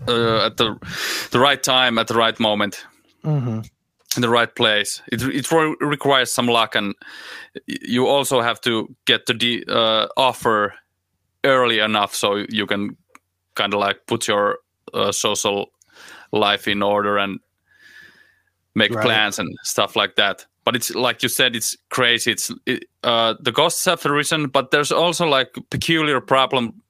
uh, 0.08 0.46
at 0.46 0.56
the 0.56 0.76
the 1.30 1.38
right 1.38 1.62
time 1.62 1.98
at 1.98 2.08
the 2.08 2.14
right 2.14 2.40
moment. 2.40 2.86
Mm-hmm. 3.24 3.60
In 4.16 4.22
the 4.22 4.28
right 4.28 4.54
place, 4.54 5.02
it 5.12 5.22
it 5.22 5.50
requires 5.80 6.32
some 6.32 6.46
luck, 6.46 6.74
and 6.74 6.94
you 7.66 8.06
also 8.06 8.40
have 8.40 8.60
to 8.62 8.94
get 9.04 9.26
the 9.26 9.34
de- 9.34 9.64
uh, 9.68 10.06
offer 10.16 10.74
early 11.44 11.78
enough 11.78 12.14
so 12.14 12.44
you 12.48 12.66
can 12.66 12.96
kind 13.54 13.74
of 13.74 13.80
like 13.80 14.06
put 14.06 14.28
your 14.28 14.58
uh, 14.94 15.12
social 15.12 15.66
life 16.30 16.68
in 16.68 16.82
order 16.82 17.18
and 17.18 17.40
make 18.74 18.94
right. 18.94 19.04
plans 19.04 19.38
and 19.38 19.48
stuff 19.62 19.96
like 19.96 20.16
that 20.16 20.46
but 20.64 20.76
it's 20.76 20.94
like 20.94 21.22
you 21.22 21.28
said 21.28 21.56
it's 21.56 21.76
crazy 21.90 22.32
it's 22.32 22.50
it, 22.66 22.84
uh, 23.04 23.34
the 23.40 23.52
ghosts 23.52 23.84
have 23.84 24.04
risen 24.04 24.48
but 24.48 24.70
there's 24.70 24.92
also 24.92 25.26
like 25.26 25.54
peculiar 25.70 26.20
problem 26.20 26.82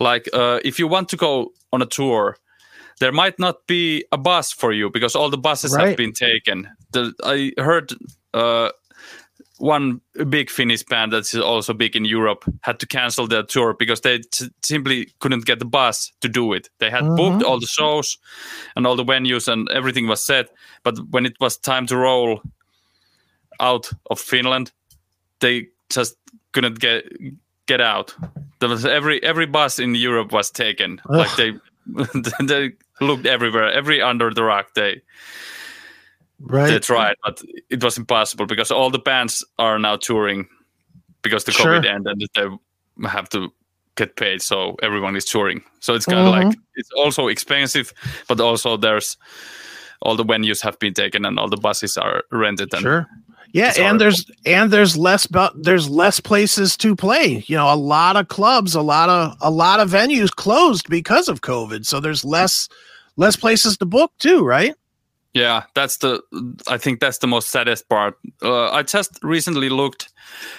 like 0.00 0.28
uh, 0.32 0.60
if 0.64 0.78
you 0.78 0.88
want 0.88 1.08
to 1.08 1.16
go 1.16 1.52
on 1.72 1.82
a 1.82 1.86
tour 1.86 2.36
there 3.00 3.12
might 3.12 3.38
not 3.38 3.66
be 3.66 4.04
a 4.10 4.18
bus 4.18 4.52
for 4.52 4.72
you 4.72 4.90
because 4.90 5.14
all 5.14 5.30
the 5.30 5.38
buses 5.38 5.74
right. 5.74 5.88
have 5.88 5.96
been 5.96 6.12
taken 6.12 6.68
the, 6.92 7.12
i 7.24 7.52
heard 7.62 7.92
uh, 8.34 8.70
one 9.58 10.00
big 10.28 10.50
Finnish 10.50 10.84
band 10.84 11.12
that's 11.12 11.34
also 11.34 11.74
big 11.74 11.96
in 11.96 12.04
Europe 12.04 12.44
had 12.62 12.78
to 12.80 12.86
cancel 12.86 13.26
their 13.26 13.42
tour 13.42 13.74
because 13.74 14.00
they 14.00 14.18
t- 14.18 14.48
simply 14.62 15.08
couldn't 15.18 15.44
get 15.44 15.58
the 15.58 15.64
bus 15.64 16.12
to 16.20 16.28
do 16.28 16.52
it. 16.52 16.70
They 16.78 16.90
had 16.90 17.02
mm-hmm. 17.02 17.16
booked 17.16 17.42
all 17.44 17.60
the 17.60 17.66
shows 17.66 18.18
and 18.76 18.86
all 18.86 18.96
the 18.96 19.04
venues 19.04 19.48
and 19.48 19.68
everything 19.70 20.06
was 20.06 20.24
set, 20.24 20.50
but 20.84 20.96
when 21.10 21.26
it 21.26 21.34
was 21.40 21.56
time 21.56 21.86
to 21.88 21.96
roll, 21.96 22.40
out 23.60 23.90
of 24.10 24.20
Finland, 24.20 24.72
they 25.40 25.68
just 25.90 26.16
couldn't 26.52 26.78
get 26.80 27.04
get 27.66 27.80
out. 27.80 28.14
There 28.58 28.68
was 28.68 28.84
every 28.84 29.22
every 29.22 29.46
bus 29.46 29.78
in 29.78 29.94
Europe 29.94 30.32
was 30.32 30.50
taken. 30.50 31.00
Ugh. 31.10 31.16
Like 31.16 31.36
they 31.36 31.52
they 32.44 32.72
looked 33.00 33.26
everywhere, 33.26 33.70
every 33.70 34.02
under 34.02 34.34
the 34.34 34.42
rock. 34.42 34.74
They 34.74 35.02
right. 36.40 36.68
they 36.70 36.78
tried, 36.78 37.16
but 37.24 37.40
it 37.70 37.82
was 37.82 37.98
impossible 37.98 38.46
because 38.46 38.70
all 38.70 38.90
the 38.90 38.98
bands 38.98 39.44
are 39.58 39.78
now 39.78 39.96
touring 39.96 40.48
because 41.22 41.44
the 41.44 41.52
sure. 41.52 41.66
COVID 41.66 41.86
ended. 41.86 42.22
And 42.36 42.58
they 42.98 43.08
have 43.08 43.28
to 43.30 43.52
get 43.94 44.16
paid, 44.16 44.42
so 44.42 44.76
everyone 44.82 45.16
is 45.16 45.24
touring. 45.24 45.62
So 45.80 45.94
it's 45.94 46.06
kind 46.06 46.18
of 46.18 46.34
mm-hmm. 46.34 46.48
like 46.48 46.58
it's 46.74 46.90
also 46.96 47.28
expensive, 47.28 47.92
but 48.28 48.40
also 48.40 48.76
there's 48.76 49.16
all 50.00 50.16
the 50.16 50.24
venues 50.24 50.62
have 50.62 50.78
been 50.78 50.94
taken 50.94 51.24
and 51.24 51.38
all 51.38 51.48
the 51.48 51.56
buses 51.56 51.96
are 51.96 52.22
rented 52.30 52.72
and 52.72 52.82
sure 52.82 53.08
yeah, 53.52 53.72
and 53.78 54.00
there's 54.00 54.30
and 54.44 54.70
there's 54.70 54.96
less 54.96 55.26
but 55.26 55.52
there's 55.62 55.88
less 55.88 56.20
places 56.20 56.76
to 56.78 56.94
play. 56.94 57.44
You 57.46 57.56
know, 57.56 57.72
a 57.72 57.76
lot 57.76 58.16
of 58.16 58.28
clubs, 58.28 58.74
a 58.74 58.82
lot 58.82 59.08
of 59.08 59.36
a 59.40 59.50
lot 59.50 59.80
of 59.80 59.90
venues 59.90 60.30
closed 60.30 60.88
because 60.88 61.28
of 61.28 61.40
COVID. 61.40 61.86
So 61.86 62.00
there's 62.00 62.24
less 62.24 62.68
less 63.16 63.36
places 63.36 63.76
to 63.78 63.86
book 63.86 64.12
too, 64.18 64.44
right? 64.44 64.74
Yeah, 65.34 65.64
that's 65.74 65.98
the 65.98 66.22
I 66.68 66.78
think 66.78 67.00
that's 67.00 67.18
the 67.18 67.26
most 67.26 67.50
saddest 67.50 67.88
part. 67.88 68.16
Uh, 68.42 68.70
I 68.70 68.82
just 68.82 69.18
recently 69.22 69.68
looked 69.68 70.08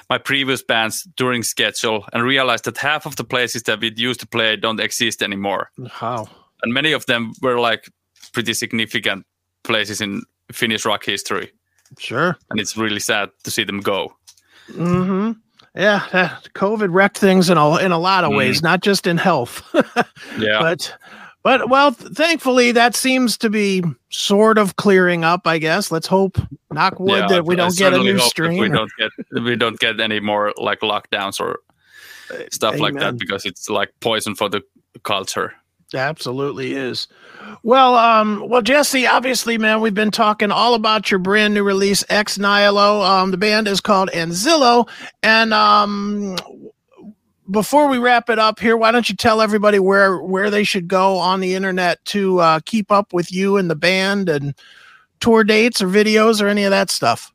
my 0.10 0.18
previous 0.18 0.64
bands 0.64 1.08
during 1.16 1.44
schedule 1.44 2.06
and 2.14 2.24
realized 2.24 2.66
that 2.66 2.78
half 2.78 3.06
of 3.06 3.16
the 3.16 3.24
places 3.24 3.64
that 3.64 3.80
we 3.80 3.94
used 3.96 4.20
to 4.22 4.28
play 4.28 4.56
don't 4.56 4.80
exist 4.80 5.22
anymore. 5.22 5.70
How? 5.90 6.28
And 6.64 6.74
many 6.74 6.92
of 6.92 7.06
them 7.06 7.34
were 7.42 7.60
like 7.60 7.90
pretty 8.34 8.54
significant 8.54 9.26
places 9.64 10.02
in 10.02 10.24
Finnish 10.52 10.86
rock 10.86 11.06
history. 11.06 11.52
Sure. 11.98 12.38
And 12.50 12.60
it's 12.60 12.78
really 12.78 13.00
sad 13.00 13.30
to 13.44 13.52
see 13.52 13.64
them 13.64 13.80
go. 13.80 14.16
Mm-hmm. 14.72 15.32
Yeah, 15.76 16.38
COVID 16.56 16.90
wrecked 16.92 17.18
things 17.18 17.50
in 17.50 17.58
a 17.58 17.78
in 17.78 17.92
a 17.92 18.00
lot 18.00 18.24
of 18.24 18.32
mm. 18.32 18.38
ways, 18.38 18.62
not 18.62 18.82
just 18.82 19.08
in 19.08 19.18
health. 19.18 19.64
yeah. 20.38 20.60
But 20.60 20.96
but 21.44 21.70
well, 21.70 21.92
thankfully 21.92 22.72
that 22.74 22.96
seems 22.96 23.38
to 23.38 23.50
be 23.50 23.84
sort 24.10 24.58
of 24.58 24.76
clearing 24.76 25.24
up. 25.24 25.46
I 25.46 25.58
guess. 25.58 25.92
Let's 25.92 26.08
hope, 26.08 26.38
knock 26.72 27.00
wood, 27.00 27.20
yeah, 27.20 27.28
that 27.28 27.46
we 27.46 27.56
don't 27.56 27.78
get 27.78 27.94
a 27.94 28.00
new 28.00 28.20
strain. 28.20 28.60
We 28.60 28.70
don't 28.70 28.92
get 28.98 29.12
we 29.42 29.56
don't 29.56 29.80
get 29.80 30.00
any 30.00 30.20
more 30.20 30.54
like 30.58 30.82
lockdowns 30.82 31.40
or 31.40 31.60
stuff 32.52 32.76
Amen. 32.76 32.82
like 32.82 33.00
that 33.00 33.18
because 33.18 33.46
it's 33.46 33.70
like 33.70 33.94
poison 34.00 34.36
for 34.36 34.50
the 34.50 34.62
culture. 35.04 35.54
Absolutely 35.94 36.74
is. 36.74 37.08
Well, 37.64 37.96
um, 37.96 38.48
well, 38.48 38.62
Jesse, 38.62 39.08
obviously, 39.08 39.58
man, 39.58 39.82
we've 39.82 39.94
been 39.94 40.12
talking 40.12 40.52
all 40.52 40.76
about 40.76 41.10
your 41.10 41.20
brand 41.20 41.54
new 41.54 41.64
release, 41.64 42.04
Ex 42.10 42.38
Nihilo. 42.38 43.02
Um, 43.02 43.32
the 43.32 43.38
band 43.38 43.68
is 43.68 43.82
called 43.82 44.10
Anzillu. 44.14 44.88
And 45.24 45.54
um, 45.54 46.36
before 47.50 47.88
we 47.88 47.98
wrap 47.98 48.30
it 48.30 48.38
up 48.38 48.60
here, 48.60 48.78
why 48.78 48.92
don't 48.92 49.10
you 49.10 49.16
tell 49.16 49.42
everybody 49.42 49.80
where 49.80 50.20
where 50.20 50.52
they 50.52 50.64
should 50.64 50.88
go 50.88 51.18
on 51.18 51.40
the 51.40 51.56
internet 51.56 52.04
to 52.06 52.40
uh, 52.40 52.60
keep 52.66 52.92
up 52.92 53.12
with 53.12 53.32
you 53.32 53.58
and 53.58 53.70
the 53.70 53.76
band 53.76 54.30
and 54.30 54.54
tour 55.20 55.44
dates 55.44 55.82
or 55.82 55.88
videos 55.88 56.42
or 56.42 56.48
any 56.48 56.66
of 56.66 56.72
that 56.72 56.92
stuff? 56.92 57.34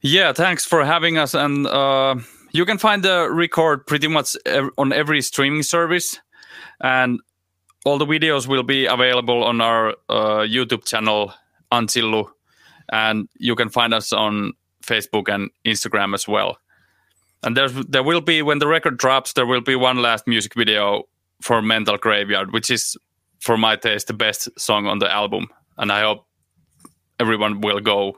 Yeah, 0.00 0.32
thanks 0.32 0.64
for 0.64 0.84
having 0.84 1.18
us. 1.18 1.34
And 1.34 1.68
uh, 1.68 2.16
you 2.50 2.66
can 2.66 2.78
find 2.78 3.04
the 3.04 3.30
record 3.30 3.86
pretty 3.86 4.08
much 4.08 4.36
on 4.76 4.92
every 4.92 5.22
streaming 5.22 5.62
service 5.62 6.18
and 6.82 7.20
all 7.84 7.98
the 7.98 8.06
videos 8.06 8.46
will 8.46 8.62
be 8.62 8.86
available 8.86 9.42
on 9.42 9.60
our 9.60 9.90
uh, 10.08 10.44
YouTube 10.46 10.84
channel 10.84 11.32
Anzillu, 11.72 12.28
and 12.92 13.28
you 13.38 13.54
can 13.54 13.68
find 13.68 13.94
us 13.94 14.12
on 14.12 14.52
Facebook 14.84 15.32
and 15.32 15.50
Instagram 15.64 16.14
as 16.14 16.28
well. 16.28 16.58
And 17.42 17.56
there's 17.56 17.72
there 17.72 18.02
will 18.02 18.20
be 18.20 18.42
when 18.42 18.58
the 18.58 18.68
record 18.68 18.98
drops, 18.98 19.32
there 19.32 19.46
will 19.46 19.60
be 19.60 19.74
one 19.74 20.02
last 20.02 20.26
music 20.26 20.54
video 20.54 21.04
for 21.40 21.60
Mental 21.60 21.96
Graveyard, 21.96 22.52
which 22.52 22.70
is, 22.70 22.96
for 23.40 23.56
my 23.56 23.74
taste, 23.74 24.06
the 24.06 24.14
best 24.14 24.48
song 24.58 24.86
on 24.86 25.00
the 25.00 25.10
album. 25.10 25.48
And 25.76 25.90
I 25.90 26.02
hope 26.02 26.24
everyone 27.18 27.60
will 27.60 27.80
go 27.80 28.16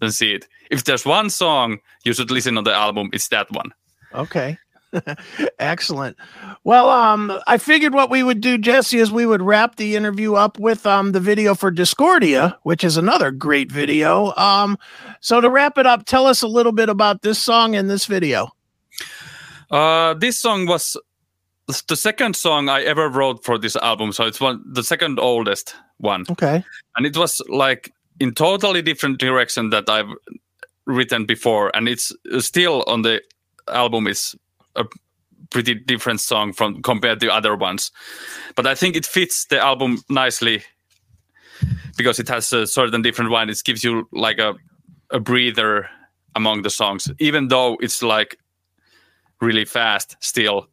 and 0.00 0.12
see 0.12 0.32
it. 0.34 0.48
If 0.70 0.84
there's 0.84 1.06
one 1.06 1.30
song 1.30 1.78
you 2.04 2.12
should 2.12 2.30
listen 2.30 2.58
on 2.58 2.64
the 2.64 2.74
album, 2.74 3.10
it's 3.12 3.28
that 3.28 3.50
one. 3.52 3.72
Okay. 4.14 4.58
Excellent. 5.58 6.16
Well, 6.64 6.88
um, 6.88 7.38
I 7.46 7.58
figured 7.58 7.94
what 7.94 8.10
we 8.10 8.22
would 8.22 8.40
do, 8.40 8.58
Jesse, 8.58 8.98
is 8.98 9.10
we 9.10 9.26
would 9.26 9.42
wrap 9.42 9.76
the 9.76 9.96
interview 9.96 10.34
up 10.34 10.58
with 10.58 10.86
um 10.86 11.12
the 11.12 11.20
video 11.20 11.54
for 11.54 11.70
Discordia, 11.70 12.58
which 12.62 12.84
is 12.84 12.96
another 12.96 13.30
great 13.30 13.70
video. 13.70 14.32
Um, 14.36 14.78
so 15.20 15.40
to 15.40 15.50
wrap 15.50 15.78
it 15.78 15.86
up, 15.86 16.04
tell 16.04 16.26
us 16.26 16.42
a 16.42 16.48
little 16.48 16.72
bit 16.72 16.88
about 16.88 17.22
this 17.22 17.38
song 17.38 17.74
and 17.74 17.90
this 17.90 18.06
video. 18.06 18.52
Uh, 19.70 20.14
this 20.14 20.38
song 20.38 20.66
was 20.66 20.96
the 21.88 21.96
second 21.96 22.36
song 22.36 22.68
I 22.68 22.82
ever 22.82 23.08
wrote 23.08 23.44
for 23.44 23.58
this 23.58 23.76
album, 23.76 24.12
so 24.12 24.24
it's 24.24 24.40
one 24.40 24.62
the 24.66 24.82
second 24.82 25.18
oldest 25.18 25.74
one. 25.98 26.24
Okay. 26.30 26.64
And 26.96 27.06
it 27.06 27.16
was 27.16 27.42
like 27.48 27.92
in 28.20 28.34
totally 28.34 28.82
different 28.82 29.18
direction 29.18 29.70
that 29.70 29.88
I've 29.88 30.10
written 30.86 31.26
before, 31.26 31.70
and 31.74 31.88
it's 31.88 32.12
still 32.38 32.84
on 32.86 33.02
the 33.02 33.20
album 33.68 34.06
is 34.06 34.36
a 34.76 34.84
pretty 35.50 35.74
different 35.74 36.20
song 36.20 36.52
from 36.52 36.82
compared 36.82 37.20
to 37.20 37.32
other 37.32 37.56
ones. 37.56 37.90
But 38.54 38.66
I 38.66 38.74
think 38.74 38.96
it 38.96 39.06
fits 39.06 39.46
the 39.46 39.60
album 39.60 40.02
nicely 40.08 40.62
because 41.96 42.18
it 42.18 42.28
has 42.28 42.52
a 42.52 42.66
certain 42.66 43.02
different 43.02 43.30
one. 43.30 43.48
It 43.50 43.62
gives 43.64 43.82
you 43.84 44.08
like 44.12 44.38
a 44.38 44.54
a 45.10 45.20
breather 45.20 45.88
among 46.34 46.62
the 46.62 46.70
songs, 46.70 47.10
even 47.18 47.48
though 47.48 47.76
it's 47.80 48.02
like 48.02 48.38
really 49.40 49.64
fast 49.64 50.16
still. 50.20 50.68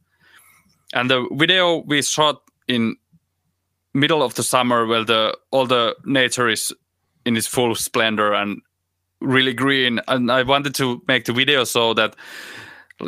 And 0.93 1.09
the 1.09 1.27
video 1.31 1.83
we 1.85 2.01
shot 2.01 2.41
in 2.67 2.95
middle 3.93 4.23
of 4.23 4.33
the 4.35 4.43
summer 4.43 4.85
where 4.85 5.03
the 5.03 5.37
all 5.51 5.65
the 5.65 5.95
nature 6.05 6.49
is 6.49 6.73
in 7.25 7.37
its 7.37 7.47
full 7.47 7.75
splendor 7.75 8.33
and 8.33 8.61
really 9.21 9.53
green. 9.53 9.99
And 10.07 10.31
I 10.31 10.43
wanted 10.43 10.75
to 10.75 11.01
make 11.07 11.25
the 11.25 11.33
video 11.33 11.63
so 11.63 11.93
that 11.93 12.15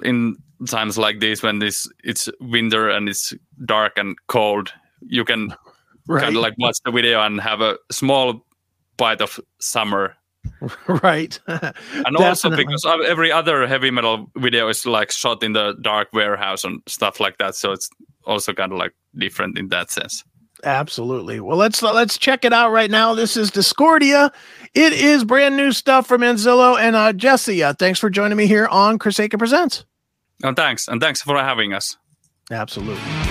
in 0.03 0.37
times 0.67 0.97
like 0.97 1.19
this 1.19 1.43
when 1.43 1.59
this 1.59 1.87
it's 2.03 2.29
winter 2.39 2.89
and 2.89 3.09
it's 3.09 3.33
dark 3.65 3.93
and 3.97 4.15
cold 4.27 4.71
you 5.01 5.25
can 5.25 5.53
right. 6.07 6.23
kind 6.23 6.35
of 6.35 6.41
like 6.41 6.55
watch 6.57 6.77
the 6.85 6.91
video 6.91 7.21
and 7.21 7.39
have 7.41 7.61
a 7.61 7.77
small 7.91 8.45
bite 8.97 9.21
of 9.21 9.39
summer. 9.59 10.15
Right. 10.87 11.39
And 11.47 12.15
also 12.17 12.55
because 12.55 12.85
every 12.85 13.31
other 13.31 13.65
heavy 13.65 13.89
metal 13.89 14.29
video 14.37 14.69
is 14.69 14.85
like 14.85 15.11
shot 15.11 15.43
in 15.43 15.53
the 15.53 15.75
dark 15.81 16.09
warehouse 16.13 16.63
and 16.63 16.81
stuff 16.87 17.19
like 17.19 17.39
that 17.39 17.55
so 17.55 17.71
it's 17.71 17.89
also 18.25 18.53
kind 18.53 18.71
of 18.71 18.77
like 18.77 18.93
different 19.17 19.57
in 19.57 19.69
that 19.69 19.89
sense 19.89 20.23
absolutely 20.65 21.39
well 21.39 21.57
let's 21.57 21.81
let's 21.81 22.17
check 22.17 22.43
it 22.43 22.51
out 22.51 22.71
right 22.71 22.91
now 22.91 23.13
this 23.13 23.37
is 23.37 23.51
discordia 23.51 24.31
it 24.73 24.93
is 24.93 25.23
brand 25.23 25.55
new 25.55 25.71
stuff 25.71 26.07
from 26.07 26.21
anzillu 26.21 26.77
and 26.79 26.95
uh 26.95 27.13
jesse 27.13 27.63
uh, 27.63 27.73
thanks 27.73 27.99
for 27.99 28.09
joining 28.09 28.37
me 28.37 28.47
here 28.47 28.67
on 28.67 28.97
chris 28.97 29.19
akin 29.19 29.37
presents 29.37 29.85
and 30.43 30.55
thanks. 30.55 30.87
And 30.87 31.01
thanks 31.01 31.21
for 31.21 31.37
having 31.37 31.73
us. 31.73 31.97
Absolutely. 32.51 33.24